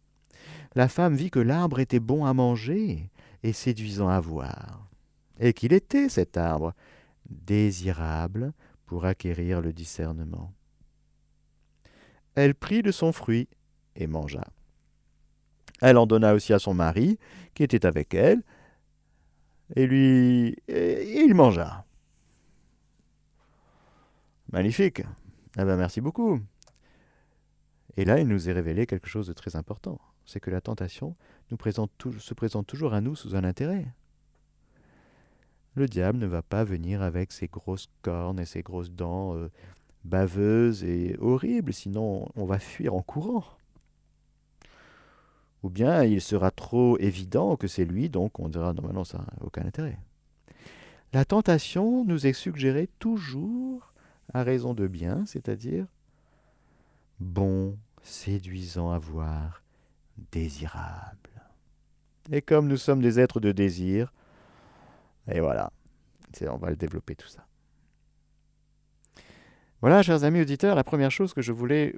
la 0.75 0.89
femme 0.89 1.15
vit 1.15 1.31
que 1.31 1.39
l'arbre 1.39 1.81
était 1.81 2.01
bon 2.01 2.25
à 2.25 2.33
manger 2.33 3.11
et 3.43 3.53
séduisant 3.53 4.09
à 4.09 4.21
voir, 4.21 4.89
et 5.39 5.53
qu'il 5.53 5.73
était 5.73 6.09
cet 6.09 6.37
arbre 6.37 6.75
désirable 7.29 8.53
pour 8.87 9.05
acquérir 9.05 9.61
le 9.61 9.73
discernement 9.73 10.53
elle 12.35 12.55
prit 12.55 12.83
de 12.83 12.91
son 12.91 13.13
fruit 13.13 13.49
et 13.97 14.07
mangea. 14.07 14.47
Elle 15.81 15.97
en 15.97 16.07
donna 16.07 16.35
aussi 16.35 16.53
à 16.53 16.59
son 16.59 16.75
mari, 16.75 17.19
qui 17.55 17.63
était 17.63 17.87
avec 17.87 18.15
elle, 18.15 18.43
et 19.77 19.87
lui, 19.87 20.57
et 20.69 21.23
il 21.23 21.35
mangea. 21.35 21.85
Magnifique. 24.53 25.03
Ah 25.61 25.67
ben 25.67 25.77
merci 25.77 26.01
beaucoup. 26.01 26.41
Et 27.99 28.07
là, 28.07 28.19
il 28.19 28.27
nous 28.27 28.49
est 28.49 28.53
révélé 28.53 28.87
quelque 28.87 29.09
chose 29.09 29.27
de 29.27 29.35
très 29.35 29.57
important. 29.57 30.01
C'est 30.25 30.41
que 30.41 30.51
la 30.51 30.63
tentation 30.63 31.17
se 31.51 32.33
présente 32.33 32.67
toujours 32.67 32.95
à 32.95 33.03
nous 33.03 33.15
sous 33.15 33.37
un 33.37 33.45
intérêt. 33.45 33.87
Le 35.75 35.87
diable 35.87 36.17
ne 36.17 36.25
va 36.25 36.41
pas 36.41 36.65
venir 36.65 37.03
avec 37.03 37.31
ses 37.31 37.47
grosses 37.47 37.91
cornes 38.01 38.41
et 38.41 38.47
ses 38.47 38.63
grosses 38.63 38.91
dents 38.91 39.37
euh, 39.37 39.51
baveuses 40.05 40.83
et 40.83 41.19
horribles, 41.21 41.75
sinon 41.75 42.31
on 42.37 42.47
va 42.47 42.59
fuir 42.59 42.95
en 42.95 43.03
courant. 43.03 43.45
Ou 45.63 45.69
bien 45.69 46.05
il 46.05 46.23
sera 46.23 46.51
trop 46.51 46.97
évident 47.01 47.59
que 47.59 47.69
c'est 47.69 47.85
lui, 47.85 48.09
donc 48.09 48.41
on 48.41 48.49
dira 48.49 48.73
non, 48.73 48.95
non, 48.95 49.05
ça 49.05 49.19
n'a 49.19 49.45
aucun 49.45 49.67
intérêt. 49.67 49.99
La 51.13 51.27
tentation 51.27 52.07
nous 52.07 52.27
est 52.27 52.33
suggérée 52.33 52.89
toujours 52.99 53.90
à 54.35 54.43
raison 54.43 54.75
de 54.75 54.87
bien, 54.87 55.25
c'est-à-dire 55.27 55.87
bon, 57.19 57.79
séduisant 58.03 58.91
à 58.91 58.99
voir, 58.99 59.63
désirable. 60.33 61.31
Et 62.31 62.43
comme 62.43 62.69
nous 62.69 62.77
sommes 62.77 63.03
des 63.03 63.19
êtres 63.19 63.41
de 63.41 63.53
désir, 63.53 64.13
et 65.31 65.41
voilà, 65.41 65.73
on 66.49 66.57
va 66.57 66.71
le 66.71 66.77
développer 66.77 67.15
tout 67.15 67.29
ça. 67.29 67.47
Voilà, 69.81 70.03
chers 70.03 70.25
amis 70.25 70.43
auditeurs, 70.43 70.75
la 70.75 70.85
première 70.85 71.11
chose 71.11 71.33
que 71.33 71.43
je 71.43 71.53
voulais 71.53 71.95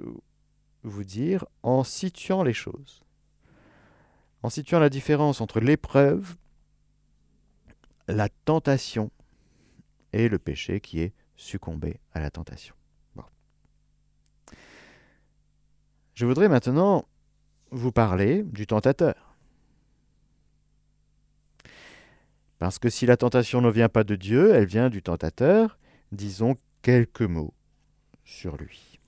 vous 0.83 1.03
dire 1.03 1.45
en 1.63 1.83
situant 1.83 2.43
les 2.43 2.53
choses, 2.53 3.03
en 4.41 4.49
situant 4.49 4.79
la 4.79 4.89
différence 4.89 5.41
entre 5.41 5.59
l'épreuve, 5.59 6.35
la 8.07 8.29
tentation 8.29 9.11
et 10.11 10.29
le 10.29 10.39
péché 10.39 10.79
qui 10.79 11.01
est 11.01 11.13
succomber 11.35 11.99
à 12.13 12.19
la 12.19 12.29
tentation. 12.29 12.75
Je 16.13 16.27
voudrais 16.27 16.47
maintenant 16.47 17.07
vous 17.71 17.91
parler 17.91 18.43
du 18.43 18.67
tentateur. 18.67 19.35
Parce 22.59 22.77
que 22.77 22.89
si 22.89 23.05
la 23.05 23.17
tentation 23.17 23.61
ne 23.61 23.69
vient 23.69 23.89
pas 23.89 24.03
de 24.03 24.15
Dieu, 24.15 24.53
elle 24.53 24.67
vient 24.67 24.89
du 24.89 25.01
tentateur, 25.01 25.79
disons 26.11 26.55
quelques 26.83 27.23
mots 27.23 27.53
sur 28.23 28.57
lui. 28.57 28.99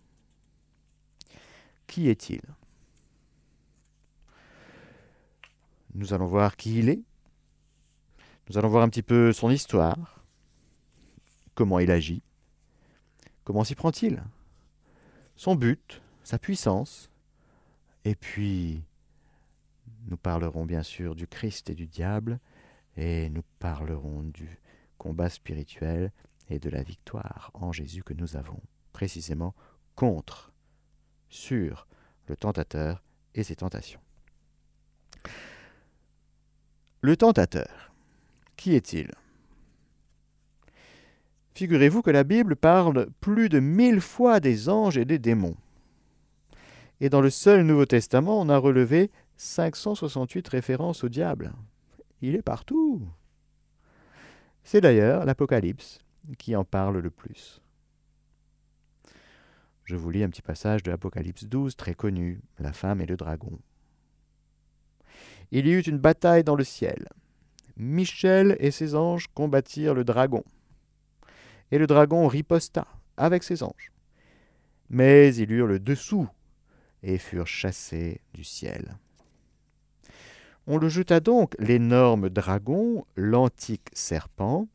Qui 1.85 2.09
est-il? 2.09 2.41
Nous 5.93 6.13
allons 6.13 6.25
voir 6.25 6.57
qui 6.57 6.79
il 6.79 6.89
est. 6.89 7.01
Nous 8.49 8.57
allons 8.57 8.67
voir 8.67 8.83
un 8.83 8.89
petit 8.89 9.03
peu 9.03 9.31
son 9.31 9.49
histoire, 9.49 10.14
comment 11.55 11.79
il 11.79 11.89
agit, 11.89 12.21
comment 13.43 13.63
s'y 13.63 13.75
prend-il, 13.75 14.21
son 15.35 15.55
but, 15.55 16.01
sa 16.23 16.37
puissance, 16.37 17.09
et 18.03 18.15
puis 18.15 18.83
nous 20.07 20.17
parlerons 20.17 20.65
bien 20.65 20.83
sûr 20.83 21.15
du 21.15 21.27
Christ 21.27 21.69
et 21.69 21.75
du 21.75 21.87
diable, 21.87 22.39
et 22.97 23.29
nous 23.29 23.43
parlerons 23.59 24.23
du 24.23 24.59
combat 24.97 25.29
spirituel 25.29 26.11
et 26.49 26.59
de 26.59 26.69
la 26.69 26.83
victoire 26.83 27.51
en 27.53 27.71
Jésus 27.71 28.03
que 28.03 28.13
nous 28.13 28.35
avons, 28.35 28.61
précisément 28.93 29.55
contre, 29.95 30.53
sur 31.29 31.87
le 32.27 32.35
tentateur 32.35 33.03
et 33.33 33.43
ses 33.43 33.55
tentations. 33.55 33.99
Le 37.01 37.17
tentateur, 37.17 37.91
qui 38.55 38.73
est-il? 38.73 39.11
Figurez-vous 41.55 42.01
que 42.01 42.11
la 42.11 42.25
Bible 42.25 42.57
parle 42.57 43.07
plus 43.21 43.47
de 43.47 43.61
mille 43.61 44.01
fois 44.01 44.41
des 44.41 44.67
anges 44.67 44.97
et 44.97 45.05
des 45.05 45.19
démons. 45.19 45.55
Et 46.99 47.09
dans 47.09 47.21
le 47.21 47.29
seul 47.29 47.63
Nouveau 47.63 47.85
Testament, 47.85 48.41
on 48.41 48.49
a 48.49 48.57
relevé 48.57 49.09
568 49.37 50.45
références 50.49 51.05
au 51.05 51.09
diable. 51.09 51.53
Il 52.21 52.35
est 52.35 52.41
partout. 52.41 53.01
C'est 54.65 54.81
d'ailleurs 54.81 55.25
l'Apocalypse 55.25 55.99
qui 56.37 56.57
en 56.57 56.65
parle 56.65 56.97
le 56.97 57.09
plus. 57.09 57.61
Je 59.85 59.95
vous 59.95 60.09
lis 60.09 60.23
un 60.23 60.29
petit 60.29 60.41
passage 60.41 60.83
de 60.83 60.91
l'Apocalypse 60.91 61.45
12, 61.45 61.77
très 61.77 61.93
connu, 61.93 62.41
La 62.59 62.73
femme 62.73 62.99
et 62.99 63.05
le 63.05 63.15
dragon. 63.15 63.59
Il 65.51 65.67
y 65.67 65.71
eut 65.71 65.81
une 65.81 65.99
bataille 65.99 66.43
dans 66.43 66.55
le 66.55 66.63
ciel. 66.65 67.07
Michel 67.77 68.57
et 68.59 68.71
ses 68.71 68.95
anges 68.95 69.27
combattirent 69.33 69.93
le 69.93 70.03
dragon. 70.03 70.43
Et 71.75 71.77
le 71.77 71.87
dragon 71.87 72.25
riposta 72.25 72.87
avec 73.17 73.43
ses 73.43 73.61
anges. 73.61 73.91
Mais 74.89 75.35
ils 75.35 75.51
eurent 75.51 75.67
le 75.67 75.77
dessous 75.77 76.29
et 77.03 77.17
furent 77.17 77.47
chassés 77.47 78.21
du 78.33 78.45
ciel. 78.45 78.95
On 80.67 80.77
le 80.77 80.87
jeta 80.87 81.19
donc, 81.19 81.53
l'énorme 81.59 82.29
dragon, 82.29 83.05
l'antique 83.17 83.89
serpent, 83.91 84.69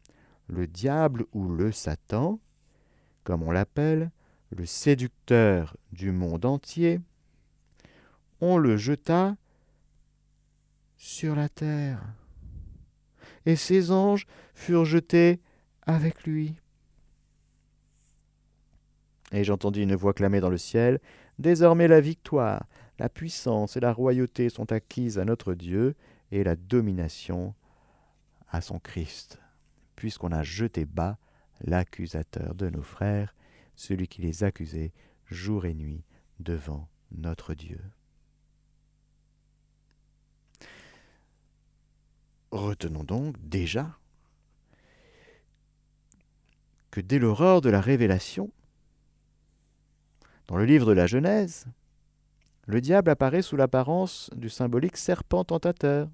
le 0.47 0.67
diable 0.67 1.25
ou 1.33 1.49
le 1.49 1.73
Satan, 1.73 2.39
comme 3.25 3.45
on 3.45 3.51
l'appelle, 3.51 4.11
le 4.51 4.67
séducteur 4.67 5.79
du 5.93 6.13
monde 6.13 6.45
entier, 6.45 7.01
on 8.43 8.59
le 8.59 8.77
jeta 8.77 9.39
sur 10.99 11.35
la 11.35 11.49
terre. 11.49 12.03
Et 13.47 13.57
ses 13.57 13.91
anges 13.91 14.27
furent 14.53 14.85
jetés 14.85 15.41
avec 15.87 16.25
lui. 16.25 16.60
Et 19.33 19.45
j'entendis 19.45 19.83
une 19.83 19.95
voix 19.95 20.15
clamer 20.15 20.41
dans 20.41 20.51
le 20.51 20.59
ciel, 20.59 21.01
Désormais 21.41 21.89
la 21.89 22.03
victoire, 22.03 22.67
la 22.99 23.09
puissance 23.09 23.75
et 23.75 23.81
la 23.81 23.95
royauté 23.95 24.51
sont 24.51 24.73
acquises 24.73 25.19
à 25.19 25.25
notre 25.25 25.55
Dieu, 25.55 25.97
et 26.33 26.45
la 26.45 26.55
domination 26.55 27.55
à 28.51 28.61
son 28.61 28.79
Christ, 28.79 29.41
puisqu'on 29.97 30.33
a 30.33 30.43
jeté 30.43 30.85
bas 30.85 31.17
l'accusateur 31.63 32.55
de 32.55 32.69
nos 32.69 32.83
frères, 32.83 33.35
celui 33.75 34.07
qui 34.07 34.21
les 34.21 34.45
accusait 34.45 34.93
jour 35.25 35.65
et 35.65 35.73
nuit 35.73 36.05
devant 36.41 36.91
notre 37.11 37.55
Dieu. 37.55 37.81
Retenons 42.51 43.05
donc 43.05 43.37
déjà 43.41 43.99
que 46.91 47.01
dès 47.01 47.19
l'aurore 47.19 47.63
de 47.63 47.71
la 47.71 47.81
révélation, 47.81 48.51
dans 50.51 50.57
le 50.57 50.65
livre 50.65 50.87
de 50.87 50.93
la 50.93 51.07
Genèse, 51.07 51.67
le 52.67 52.81
diable 52.81 53.11
apparaît 53.11 53.41
sous 53.41 53.57
l'apparence 53.57 54.31
du 54.35 54.49
symbolique 54.49 54.97
serpent 54.97 55.45
tentateur. 55.45 56.09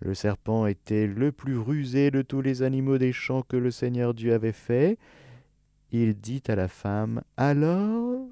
Le 0.00 0.14
serpent 0.14 0.64
était 0.64 1.06
le 1.06 1.30
plus 1.30 1.58
rusé 1.58 2.10
de 2.10 2.22
tous 2.22 2.40
les 2.40 2.62
animaux 2.62 2.96
des 2.96 3.12
champs 3.12 3.42
que 3.42 3.58
le 3.58 3.70
Seigneur 3.70 4.14
Dieu 4.14 4.32
avait 4.32 4.52
fait. 4.52 4.98
Il 5.92 6.14
dit 6.14 6.42
à 6.48 6.56
la 6.56 6.68
femme, 6.68 7.22
Alors, 7.36 8.26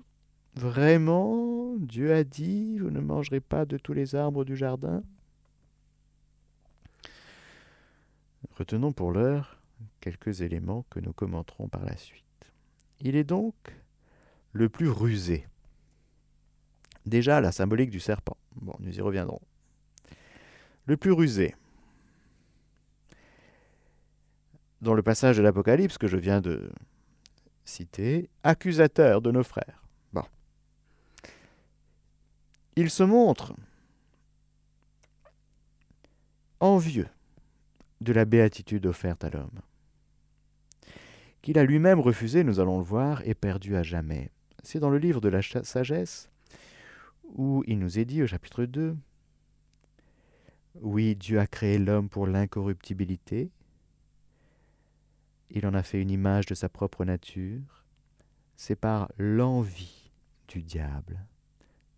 vraiment, 0.54 1.76
Dieu 1.76 2.14
a 2.14 2.24
dit, 2.24 2.78
vous 2.78 2.90
ne 2.90 3.00
mangerez 3.00 3.40
pas 3.40 3.66
de 3.66 3.76
tous 3.76 3.92
les 3.92 4.14
arbres 4.14 4.46
du 4.46 4.56
jardin? 4.56 5.02
Retenons 8.56 8.92
pour 8.92 9.12
l'heure 9.12 9.60
quelques 10.00 10.40
éléments 10.40 10.86
que 10.88 11.00
nous 11.00 11.12
commenterons 11.12 11.68
par 11.68 11.84
la 11.84 11.98
suite. 11.98 12.24
Il 13.00 13.14
est 13.14 13.24
donc 13.24 13.54
le 14.52 14.68
plus 14.68 14.88
rusé. 14.88 15.46
Déjà 17.06 17.40
la 17.40 17.52
symbolique 17.52 17.90
du 17.90 18.00
serpent. 18.00 18.36
Bon, 18.56 18.74
nous 18.80 18.96
y 18.96 19.00
reviendrons. 19.00 19.40
Le 20.86 20.96
plus 20.96 21.12
rusé. 21.12 21.54
Dans 24.80 24.94
le 24.94 25.02
passage 25.02 25.36
de 25.36 25.42
l'Apocalypse 25.42 25.98
que 25.98 26.08
je 26.08 26.16
viens 26.16 26.40
de 26.40 26.70
citer, 27.64 28.28
accusateur 28.42 29.22
de 29.22 29.30
nos 29.30 29.44
frères. 29.44 29.82
Bon. 30.12 30.24
Il 32.76 32.90
se 32.90 33.02
montre 33.02 33.54
envieux 36.60 37.08
de 38.00 38.12
la 38.12 38.24
béatitude 38.24 38.86
offerte 38.86 39.24
à 39.24 39.30
l'homme, 39.30 39.60
qu'il 41.40 41.58
a 41.58 41.64
lui-même 41.64 42.00
refusé, 42.00 42.44
nous 42.44 42.60
allons 42.60 42.78
le 42.78 42.84
voir, 42.84 43.22
et 43.26 43.34
perdu 43.34 43.76
à 43.76 43.82
jamais. 43.82 44.30
C'est 44.62 44.78
dans 44.78 44.90
le 44.90 44.98
livre 44.98 45.20
de 45.20 45.28
la 45.28 45.42
sagesse 45.42 46.30
où 47.24 47.64
il 47.66 47.78
nous 47.78 47.98
est 47.98 48.04
dit 48.04 48.22
au 48.22 48.26
chapitre 48.26 48.64
2, 48.64 48.96
oui, 50.80 51.16
Dieu 51.16 51.38
a 51.38 51.46
créé 51.46 51.78
l'homme 51.78 52.08
pour 52.08 52.26
l'incorruptibilité, 52.26 53.50
il 55.50 55.66
en 55.66 55.74
a 55.74 55.82
fait 55.82 56.00
une 56.00 56.10
image 56.10 56.46
de 56.46 56.54
sa 56.54 56.68
propre 56.68 57.04
nature, 57.04 57.84
c'est 58.56 58.76
par 58.76 59.10
l'envie 59.18 60.10
du 60.48 60.62
diable 60.62 61.26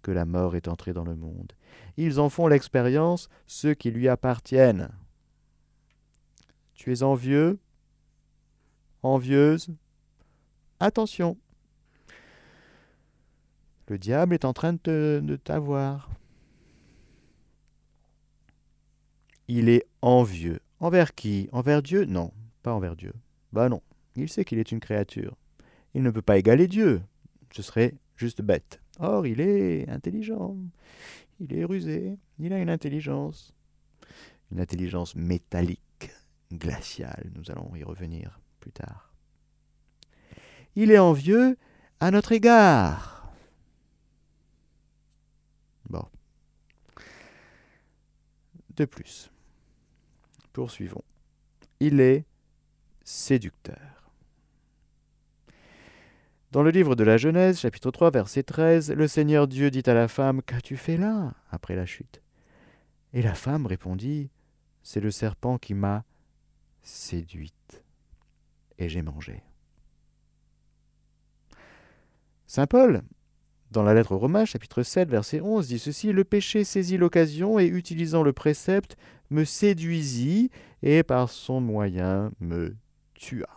que 0.03 0.11
la 0.11 0.25
mort 0.25 0.57
est 0.57 0.69
entrée 0.69 0.93
dans 0.93 1.05
le 1.05 1.17
monde. 1.17 1.53
Ils 1.97 2.21
en 2.21 2.29
font 2.29 2.47
l'expérience, 2.47 3.29
ceux 3.47 3.75
qui 3.75 3.91
lui 3.91 4.09
appartiennent. 4.09 4.91
Tu 6.75 6.93
es 6.93 7.03
envieux 7.03 7.59
Envieuse 9.03 9.69
Attention 10.81 11.39
Le 13.89 13.99
diable 13.99 14.35
est 14.35 14.45
en 14.45 14.53
train 14.53 14.73
de 14.73 15.39
t'avoir. 15.45 16.11
Il 19.47 19.69
est 19.69 19.87
envieux. 20.01 20.61
Envers 20.81 21.15
qui? 21.15 21.49
Envers 21.53 21.83
Dieu? 21.83 22.07
Non, 22.07 22.33
pas 22.63 22.73
envers 22.73 22.97
Dieu. 22.97 23.13
Bah 23.53 23.69
non, 23.69 23.83
il 24.17 24.29
sait 24.29 24.45
qu'il 24.45 24.59
est 24.59 24.73
une 24.73 24.81
créature. 24.81 25.37
Il 25.95 26.03
ne 26.03 26.11
peut 26.11 26.23
pas 26.23 26.39
égaler 26.39 26.67
Dieu. 26.67 27.03
Ce 27.53 27.63
serait 27.63 27.95
juste 28.17 28.43
bête. 28.43 28.81
Or, 28.99 29.27
il 29.27 29.41
est 29.41 29.89
intelligent. 29.89 30.57
Il 31.41 31.53
est 31.55 31.65
rusé. 31.65 32.17
Il 32.39 32.53
a 32.53 32.59
une 32.59 32.71
intelligence. 32.71 33.55
Une 34.51 34.61
intelligence 34.61 35.15
métallique, 35.15 36.11
glaciale. 36.53 37.31
Nous 37.35 37.51
allons 37.51 37.75
y 37.77 37.85
revenir 37.85 38.41
plus 38.61 38.73
tard. 38.73 39.13
Il 40.75 40.91
est 40.91 40.99
envieux 40.99 41.57
à 42.01 42.11
notre 42.11 42.33
égard. 42.33 43.14
Bon. 45.89 46.05
De 48.77 48.85
plus, 48.85 49.31
Poursuivons. 50.53 51.03
Il 51.81 52.01
est 52.01 52.25
séducteur. 53.03 54.13
Dans 56.53 56.63
le 56.63 56.71
livre 56.71 56.95
de 56.95 57.03
la 57.03 57.17
Genèse, 57.17 57.59
chapitre 57.59 57.91
3, 57.91 58.13
verset 58.13 58.45
13, 58.45 58.93
le 58.93 59.09
Seigneur 59.09 59.49
Dieu 59.49 59.73
dit 59.73 59.83
à 59.87 59.95
la 59.95 60.07
femme 60.07 60.43
Qu'as-tu 60.43 60.77
fait 60.77 60.97
là? 60.97 61.35
Après 61.51 61.75
la 61.75 61.87
chute 61.87 62.23
Et 63.13 63.21
la 63.21 63.35
femme 63.35 63.67
répondit 63.67 64.31
C'est 64.85 65.01
le 65.01 65.11
serpent 65.11 65.59
qui 65.59 65.75
m'a 65.75 66.05
séduite, 66.83 67.83
et 68.79 68.89
j'ai 68.89 69.03
mangé. 69.03 69.43
Saint 72.47 72.69
Paul 72.69 73.03
dans 73.75 73.83
la 73.83 73.93
lettre 73.93 74.13
aux 74.13 74.19
Romains, 74.19 74.45
chapitre 74.45 74.85
7, 74.85 75.11
verset 75.11 75.41
11, 75.41 75.67
dit 75.67 75.81
ceci 75.81 76.13
Le 76.13 76.23
péché 76.23 76.63
saisit 76.63 76.97
l'occasion 76.97 77.59
et, 77.59 77.67
utilisant 77.67 78.23
le 78.23 78.33
précepte, 78.33 78.97
me 79.31 79.45
séduisit 79.45 80.53
et 80.83 81.03
par 81.03 81.29
son 81.29 81.61
moyen 81.61 82.31
me 82.39 82.77
tua. 83.15 83.49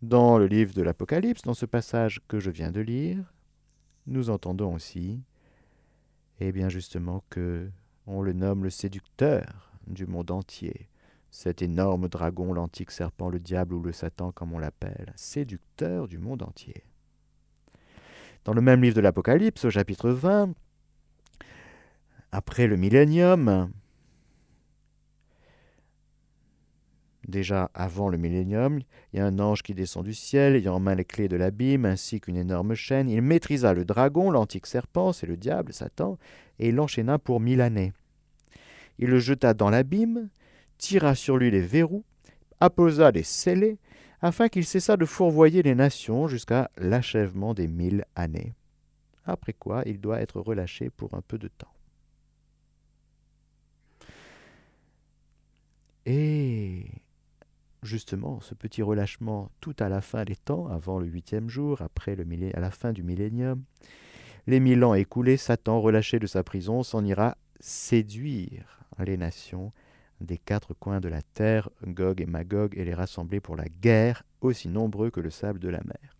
Dans 0.00 0.38
le 0.38 0.46
livre 0.46 0.72
de 0.72 0.80
l'Apocalypse, 0.80 1.42
dans 1.42 1.52
ce 1.52 1.66
passage 1.66 2.20
que 2.28 2.40
je 2.40 2.50
viens 2.50 2.70
de 2.70 2.80
lire, 2.80 3.34
nous 4.06 4.30
entendons 4.30 4.74
aussi, 4.74 5.20
et 6.40 6.48
eh 6.48 6.52
bien 6.52 6.70
justement, 6.70 7.22
que 7.28 7.68
on 8.06 8.22
le 8.22 8.32
nomme 8.32 8.64
le 8.64 8.70
séducteur 8.70 9.70
du 9.86 10.06
monde 10.06 10.30
entier, 10.30 10.88
cet 11.30 11.60
énorme 11.60 12.08
dragon, 12.08 12.54
l'antique 12.54 12.90
serpent, 12.90 13.28
le 13.28 13.38
diable 13.38 13.74
ou 13.74 13.82
le 13.82 13.92
Satan, 13.92 14.32
comme 14.32 14.54
on 14.54 14.58
l'appelle, 14.58 15.12
séducteur 15.16 16.08
du 16.08 16.16
monde 16.16 16.42
entier. 16.42 16.84
Dans 18.44 18.52
le 18.52 18.60
même 18.60 18.82
livre 18.82 18.96
de 18.96 19.00
l'Apocalypse, 19.00 19.64
au 19.64 19.70
chapitre 19.70 20.10
20, 20.10 20.52
après 22.30 22.66
le 22.66 22.76
millénium, 22.76 23.72
déjà 27.26 27.70
avant 27.72 28.10
le 28.10 28.18
millénium, 28.18 28.80
il 29.12 29.18
y 29.18 29.20
a 29.20 29.26
un 29.26 29.38
ange 29.38 29.62
qui 29.62 29.72
descend 29.72 30.04
du 30.04 30.12
ciel, 30.12 30.56
ayant 30.56 30.74
en 30.74 30.80
main 30.80 30.94
les 30.94 31.06
clés 31.06 31.28
de 31.28 31.36
l'abîme, 31.36 31.86
ainsi 31.86 32.20
qu'une 32.20 32.36
énorme 32.36 32.74
chaîne. 32.74 33.08
Il 33.08 33.22
maîtrisa 33.22 33.72
le 33.72 33.86
dragon, 33.86 34.30
l'antique 34.30 34.66
serpent, 34.66 35.14
c'est 35.14 35.26
le 35.26 35.38
diable, 35.38 35.72
Satan, 35.72 36.18
et 36.58 36.68
il 36.68 36.74
l'enchaîna 36.74 37.18
pour 37.18 37.40
mille 37.40 37.62
années. 37.62 37.94
Il 38.98 39.08
le 39.08 39.20
jeta 39.20 39.54
dans 39.54 39.70
l'abîme, 39.70 40.28
tira 40.76 41.14
sur 41.14 41.38
lui 41.38 41.50
les 41.50 41.62
verrous, 41.62 42.04
apposa 42.60 43.10
les 43.10 43.22
scellés, 43.22 43.78
afin 44.24 44.48
qu'il 44.48 44.64
cessât 44.64 44.96
de 44.96 45.04
fourvoyer 45.04 45.62
les 45.62 45.74
nations 45.74 46.28
jusqu'à 46.28 46.70
l'achèvement 46.78 47.52
des 47.52 47.68
mille 47.68 48.06
années, 48.16 48.54
après 49.26 49.52
quoi 49.52 49.82
il 49.84 50.00
doit 50.00 50.22
être 50.22 50.40
relâché 50.40 50.88
pour 50.88 51.12
un 51.12 51.20
peu 51.20 51.36
de 51.36 51.48
temps. 51.48 51.74
Et 56.06 56.86
justement, 57.82 58.40
ce 58.40 58.54
petit 58.54 58.80
relâchement 58.80 59.50
tout 59.60 59.76
à 59.78 59.90
la 59.90 60.00
fin 60.00 60.24
des 60.24 60.36
temps, 60.36 60.68
avant 60.68 60.98
le 60.98 61.06
huitième 61.06 61.50
jour, 61.50 61.82
après 61.82 62.16
à 62.54 62.60
la 62.60 62.70
fin 62.70 62.94
du 62.94 63.02
millénium, 63.02 63.62
les 64.46 64.58
mille 64.58 64.84
ans 64.84 64.94
écoulés, 64.94 65.36
Satan, 65.36 65.82
relâché 65.82 66.18
de 66.18 66.26
sa 66.26 66.42
prison, 66.42 66.82
s'en 66.82 67.04
ira 67.04 67.36
séduire 67.60 68.80
les 69.04 69.18
nations 69.18 69.70
des 70.20 70.38
quatre 70.38 70.74
coins 70.74 71.00
de 71.00 71.08
la 71.08 71.22
terre, 71.22 71.68
Gog 71.86 72.20
et 72.20 72.26
Magog, 72.26 72.76
et 72.76 72.84
les 72.84 72.94
rassembler 72.94 73.40
pour 73.40 73.56
la 73.56 73.68
guerre, 73.68 74.24
aussi 74.40 74.68
nombreux 74.68 75.10
que 75.10 75.20
le 75.20 75.30
sable 75.30 75.58
de 75.58 75.68
la 75.68 75.82
mer. 75.84 76.16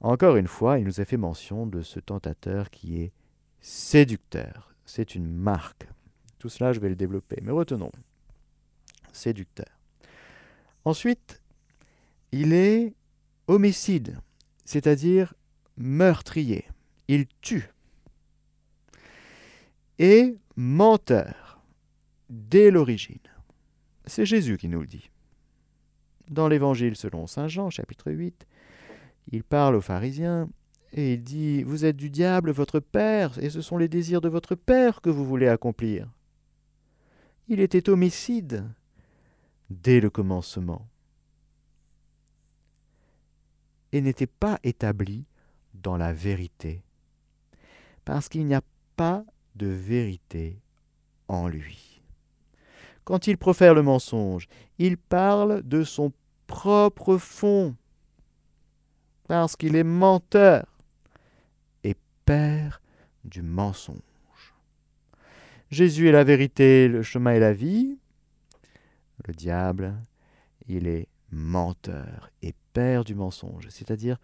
Encore 0.00 0.36
une 0.36 0.48
fois, 0.48 0.78
il 0.78 0.84
nous 0.84 1.00
a 1.00 1.04
fait 1.04 1.16
mention 1.16 1.66
de 1.66 1.82
ce 1.82 2.00
tentateur 2.00 2.70
qui 2.70 3.00
est 3.00 3.12
séducteur. 3.60 4.74
C'est 4.84 5.14
une 5.14 5.28
marque. 5.28 5.86
Tout 6.38 6.48
cela, 6.48 6.72
je 6.72 6.80
vais 6.80 6.88
le 6.88 6.96
développer. 6.96 7.38
Mais 7.42 7.52
retenons. 7.52 7.92
Séducteur. 9.12 9.78
Ensuite, 10.84 11.40
il 12.32 12.52
est 12.52 12.94
homicide, 13.46 14.18
c'est-à-dire 14.64 15.34
meurtrier. 15.76 16.64
Il 17.06 17.26
tue. 17.40 17.70
Et 20.00 20.36
menteur 20.56 21.41
dès 22.32 22.70
l'origine. 22.70 23.18
C'est 24.06 24.24
Jésus 24.24 24.56
qui 24.56 24.68
nous 24.68 24.80
le 24.80 24.86
dit. 24.86 25.10
Dans 26.30 26.48
l'Évangile 26.48 26.96
selon 26.96 27.26
Saint 27.26 27.46
Jean, 27.46 27.68
chapitre 27.68 28.10
8, 28.10 28.46
il 29.30 29.44
parle 29.44 29.76
aux 29.76 29.82
pharisiens 29.82 30.48
et 30.92 31.14
il 31.14 31.22
dit 31.22 31.62
Vous 31.62 31.84
êtes 31.84 31.96
du 31.96 32.08
diable, 32.08 32.50
votre 32.50 32.80
père, 32.80 33.38
et 33.38 33.50
ce 33.50 33.60
sont 33.60 33.76
les 33.76 33.88
désirs 33.88 34.22
de 34.22 34.30
votre 34.30 34.54
père 34.54 35.02
que 35.02 35.10
vous 35.10 35.26
voulez 35.26 35.46
accomplir. 35.46 36.08
Il 37.48 37.60
était 37.60 37.90
homicide 37.90 38.64
dès 39.68 40.00
le 40.00 40.08
commencement 40.08 40.88
et 43.92 44.00
n'était 44.00 44.26
pas 44.26 44.58
établi 44.64 45.26
dans 45.74 45.98
la 45.98 46.14
vérité, 46.14 46.82
parce 48.06 48.30
qu'il 48.30 48.46
n'y 48.46 48.54
a 48.54 48.62
pas 48.96 49.22
de 49.54 49.66
vérité 49.66 50.62
en 51.28 51.46
lui. 51.46 51.91
Quand 53.04 53.26
il 53.26 53.36
profère 53.36 53.74
le 53.74 53.82
mensonge, 53.82 54.48
il 54.78 54.96
parle 54.96 55.62
de 55.62 55.82
son 55.82 56.12
propre 56.46 57.16
fond, 57.16 57.74
parce 59.26 59.56
qu'il 59.56 59.74
est 59.74 59.84
menteur 59.84 60.66
et 61.82 61.96
père 62.24 62.80
du 63.24 63.42
mensonge. 63.42 63.98
Jésus 65.70 66.08
est 66.08 66.12
la 66.12 66.24
vérité, 66.24 66.86
le 66.86 67.02
chemin 67.02 67.32
et 67.32 67.40
la 67.40 67.52
vie. 67.52 67.98
Le 69.26 69.32
diable, 69.32 69.94
il 70.68 70.86
est 70.86 71.08
menteur 71.30 72.30
et 72.42 72.54
père 72.72 73.04
du 73.04 73.14
mensonge, 73.14 73.68
c'est-à-dire 73.70 74.18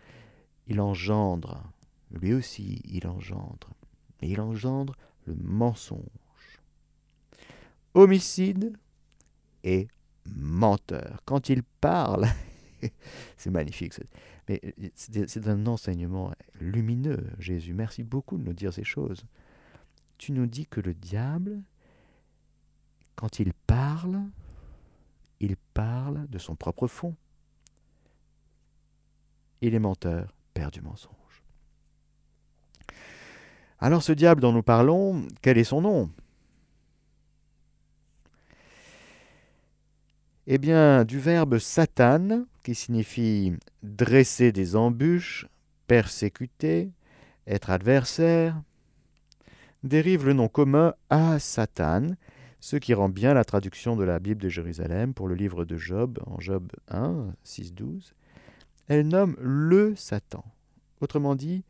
il 0.67 0.81
engendre, 0.81 1.63
lui 2.11 2.35
aussi 2.35 2.83
il 2.85 3.07
engendre, 3.07 3.71
et 4.21 4.29
il 4.29 4.41
engendre 4.41 4.95
le 5.25 5.35
mensonge 5.35 6.28
homicide 7.99 8.73
et 9.65 9.89
menteur. 10.37 11.21
Quand 11.25 11.49
il 11.49 11.63
parle, 11.63 12.27
c'est 13.37 13.51
magnifique. 13.51 13.95
Mais 14.49 14.61
c'est 14.95 15.47
un 15.49 15.67
enseignement 15.67 16.33
lumineux, 16.61 17.27
Jésus. 17.39 17.75
Merci 17.75 18.03
beaucoup 18.03 18.39
de 18.39 18.45
nous 18.45 18.53
dire 18.53 18.73
ces 18.73 18.85
choses. 18.85 19.25
Tu 20.17 20.33
nous 20.33 20.47
dis 20.47 20.67
que 20.67 20.81
le 20.81 20.95
diable, 20.95 21.61
quand 23.15 23.41
il 23.41 23.53
parle, 23.53 24.21
il 25.41 25.57
parle 25.75 26.27
de 26.29 26.39
son 26.39 26.57
propre 26.57 26.87
fond. 26.87 27.15
Il 29.61 29.75
est 29.75 29.81
menteur, 29.81 30.33
père 30.55 30.71
du 30.71 30.81
mensonge. 30.81 31.13
Alors 33.81 34.03
ce 34.03 34.13
diable 34.13 34.41
dont 34.41 34.53
nous 34.53 34.63
parlons, 34.63 35.27
quel 35.43 35.59
est 35.59 35.65
son 35.65 35.83
nom? 35.83 36.11
Eh 40.51 40.57
bien, 40.57 41.05
du 41.05 41.19
verbe 41.19 41.59
Satan, 41.59 42.47
qui 42.65 42.75
signifie 42.75 43.53
dresser 43.83 44.51
des 44.51 44.77
embûches, 44.77 45.47
persécuter, 45.87 46.91
être 47.47 47.69
adversaire, 47.69 48.59
dérive 49.85 50.25
le 50.25 50.33
nom 50.33 50.49
commun 50.49 50.95
à 51.11 51.39
Satan, 51.39 52.13
ce 52.61 52.77
qui 52.77 52.95
rend 52.95 53.11
bien 53.11 53.35
la 53.35 53.45
traduction 53.45 53.95
de 53.95 54.05
la 54.05 54.21
Bible 54.21 54.41
de 54.41 54.49
Jérusalem 54.49 55.13
pour 55.13 55.29
le 55.29 55.35
livre 55.35 55.67
de 55.67 55.77
Job, 55.77 56.19
en 56.25 56.41
Job 56.41 56.73
1, 56.89 57.27
6, 57.45 57.75
12. 57.75 58.15
Elle 58.89 59.07
nomme 59.07 59.37
le 59.41 59.95
Satan, 59.97 60.47
autrement 61.03 61.35
dit, 61.35 61.63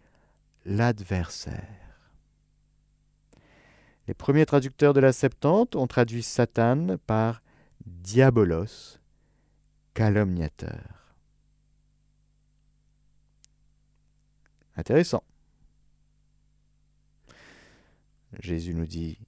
l'adversaire. 0.64 1.66
Les 4.06 4.14
premiers 4.14 4.46
traducteurs 4.46 4.94
de 4.94 5.00
la 5.00 5.12
Septante 5.12 5.74
ont 5.74 5.88
traduit 5.88 6.22
Satan 6.22 6.96
par 7.08 7.42
diabolos, 7.88 9.00
calomniateur. 9.94 11.14
Intéressant. 14.76 15.24
Jésus 18.40 18.74
nous 18.74 18.86
dit 18.86 19.18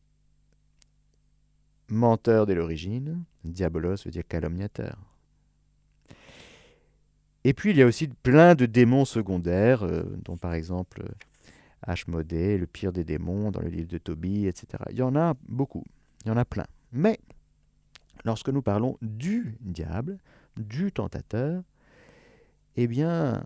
menteur 1.88 2.46
dès 2.46 2.54
l'origine, 2.54 3.24
diabolos 3.44 4.04
veut 4.04 4.10
dire 4.10 4.26
calomniateur. 4.28 4.96
Et 7.44 7.54
puis 7.54 7.70
il 7.70 7.78
y 7.78 7.82
a 7.82 7.86
aussi 7.86 8.08
plein 8.08 8.54
de 8.54 8.66
démons 8.66 9.04
secondaires, 9.04 9.82
euh, 9.82 10.02
dont 10.24 10.36
par 10.36 10.54
exemple 10.54 11.02
Ashmodée, 11.82 12.58
le 12.58 12.66
pire 12.66 12.92
des 12.92 13.04
démons 13.04 13.50
dans 13.50 13.62
le 13.62 13.68
livre 13.68 13.88
de 13.88 13.98
Tobie, 13.98 14.46
etc. 14.46 14.82
Il 14.90 14.98
y 14.98 15.02
en 15.02 15.16
a 15.16 15.34
beaucoup, 15.48 15.84
il 16.24 16.28
y 16.28 16.30
en 16.30 16.36
a 16.36 16.44
plein. 16.44 16.66
Mais 16.92 17.18
lorsque 18.24 18.48
nous 18.48 18.62
parlons 18.62 18.96
du 19.02 19.56
diable, 19.60 20.18
du 20.56 20.92
tentateur, 20.92 21.62
eh 22.76 22.86
bien, 22.86 23.42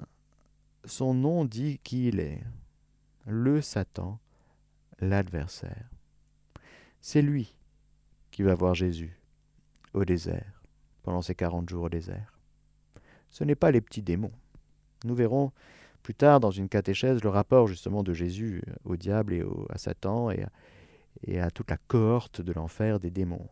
son 0.85 1.15
nom 1.15 1.45
dit 1.45 1.79
qui 1.83 2.09
il 2.09 2.21
est. 2.21 2.43
Le 3.27 3.63
Satan, 3.63 4.19
l'adversaire. 5.01 5.89
C'est 7.01 7.23
lui 7.23 7.55
qui 8.31 8.43
va 8.43 8.55
voir 8.55 8.75
Jésus 8.75 9.19
au 9.95 10.05
désert, 10.05 10.63
pendant 11.03 11.23
ces 11.23 11.35
40 11.35 11.69
jours 11.69 11.85
au 11.85 11.89
désert. 11.89 12.39
Ce 13.31 13.45
n'est 13.45 13.55
pas 13.55 13.71
les 13.71 13.81
petits 13.81 14.03
démons. 14.03 14.33
Nous 15.05 15.15
verrons 15.15 15.53
plus 16.03 16.15
tard 16.15 16.41
dans 16.41 16.51
une 16.51 16.69
catéchèse 16.69 17.23
le 17.23 17.31
rapport 17.31 17.67
justement 17.67 18.03
de 18.03 18.13
Jésus 18.13 18.63
au 18.85 18.97
diable 18.97 19.33
et 19.33 19.45
à 19.71 19.79
Satan 19.79 20.31
et 20.31 20.45
et 21.23 21.41
à 21.41 21.51
toute 21.51 21.71
la 21.71 21.77
cohorte 21.77 22.41
de 22.41 22.53
l'enfer 22.53 23.01
des 23.01 23.11
démons 23.11 23.49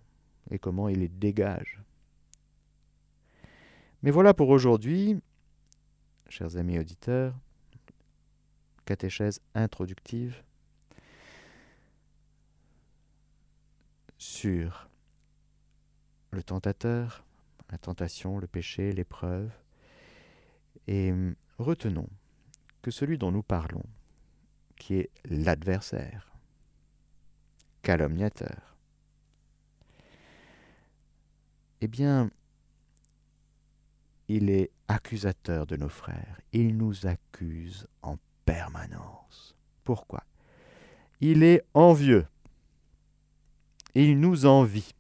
et 0.52 0.58
comment 0.58 0.88
il 0.88 1.00
les 1.00 1.08
dégage. 1.08 1.80
Mais 4.02 4.10
voilà 4.10 4.34
pour 4.34 4.50
aujourd'hui, 4.50 5.20
chers 6.28 6.56
amis 6.56 6.78
auditeurs, 6.78 7.34
catéchèse 8.84 9.40
introductive 9.54 10.42
sur 14.18 14.88
le 16.30 16.42
tentateur, 16.42 17.24
la 17.70 17.78
tentation, 17.78 18.38
le 18.38 18.46
péché, 18.46 18.92
l'épreuve. 18.92 19.50
Et 20.86 21.14
retenons 21.58 22.08
que 22.82 22.90
celui 22.90 23.18
dont 23.18 23.30
nous 23.30 23.42
parlons, 23.42 23.84
qui 24.76 24.94
est 24.94 25.10
l'adversaire, 25.24 26.32
calomniateur, 27.82 28.71
eh 31.82 31.88
bien, 31.88 32.30
il 34.28 34.50
est 34.50 34.70
accusateur 34.86 35.66
de 35.66 35.74
nos 35.74 35.88
frères. 35.88 36.40
Il 36.52 36.76
nous 36.76 37.06
accuse 37.06 37.88
en 38.02 38.18
permanence. 38.44 39.56
Pourquoi? 39.82 40.22
Il 41.20 41.42
est 41.42 41.64
envieux. 41.74 42.24
Il 43.96 44.20
nous 44.20 44.46
envie. 44.46 44.94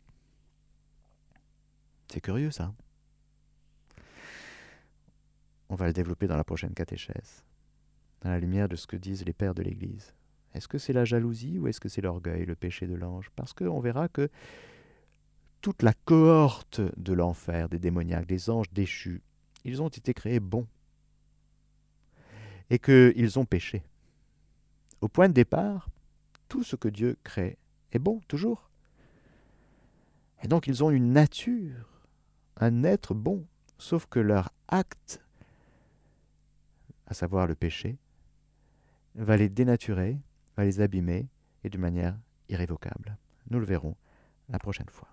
C'est 2.12 2.20
curieux 2.20 2.50
ça. 2.50 2.74
On 5.68 5.76
va 5.76 5.86
le 5.86 5.92
développer 5.92 6.26
dans 6.26 6.36
la 6.36 6.44
prochaine 6.44 6.74
catéchèse, 6.74 7.44
dans 8.22 8.30
la 8.30 8.40
lumière 8.40 8.68
de 8.68 8.74
ce 8.74 8.88
que 8.88 8.96
disent 8.96 9.24
les 9.24 9.32
pères 9.32 9.54
de 9.54 9.62
l'Église. 9.62 10.14
Est-ce 10.52 10.66
que 10.66 10.78
c'est 10.78 10.92
la 10.92 11.04
jalousie 11.04 11.60
ou 11.60 11.68
est-ce 11.68 11.80
que 11.80 11.88
c'est 11.88 12.02
l'orgueil, 12.02 12.44
le 12.44 12.56
péché 12.56 12.88
de 12.88 12.94
l'ange? 12.94 13.30
Parce 13.36 13.52
qu'on 13.52 13.78
verra 13.78 14.08
que 14.08 14.28
toute 15.62 15.82
la 15.82 15.94
cohorte 15.94 16.80
de 16.98 17.12
l'enfer, 17.12 17.68
des 17.68 17.78
démoniaques, 17.78 18.26
des 18.26 18.50
anges 18.50 18.70
déchus, 18.72 19.22
ils 19.64 19.80
ont 19.80 19.88
été 19.88 20.12
créés 20.12 20.40
bons. 20.40 20.66
Et 22.68 22.78
qu'ils 22.78 23.38
ont 23.38 23.44
péché. 23.44 23.84
Au 25.00 25.08
point 25.08 25.28
de 25.28 25.34
départ, 25.34 25.88
tout 26.48 26.64
ce 26.64 26.74
que 26.74 26.88
Dieu 26.88 27.16
crée 27.22 27.58
est 27.92 27.98
bon, 27.98 28.20
toujours. 28.28 28.70
Et 30.42 30.48
donc 30.48 30.66
ils 30.66 30.82
ont 30.82 30.90
une 30.90 31.12
nature, 31.12 32.02
un 32.56 32.82
être 32.82 33.14
bon, 33.14 33.46
sauf 33.78 34.06
que 34.06 34.18
leur 34.18 34.50
acte, 34.66 35.22
à 37.06 37.14
savoir 37.14 37.46
le 37.46 37.54
péché, 37.54 37.98
va 39.14 39.36
les 39.36 39.48
dénaturer, 39.48 40.18
va 40.56 40.64
les 40.64 40.80
abîmer, 40.80 41.28
et 41.62 41.70
de 41.70 41.78
manière 41.78 42.18
irrévocable. 42.48 43.16
Nous 43.50 43.60
le 43.60 43.66
verrons 43.66 43.96
la 44.48 44.58
prochaine 44.58 44.88
fois 44.88 45.12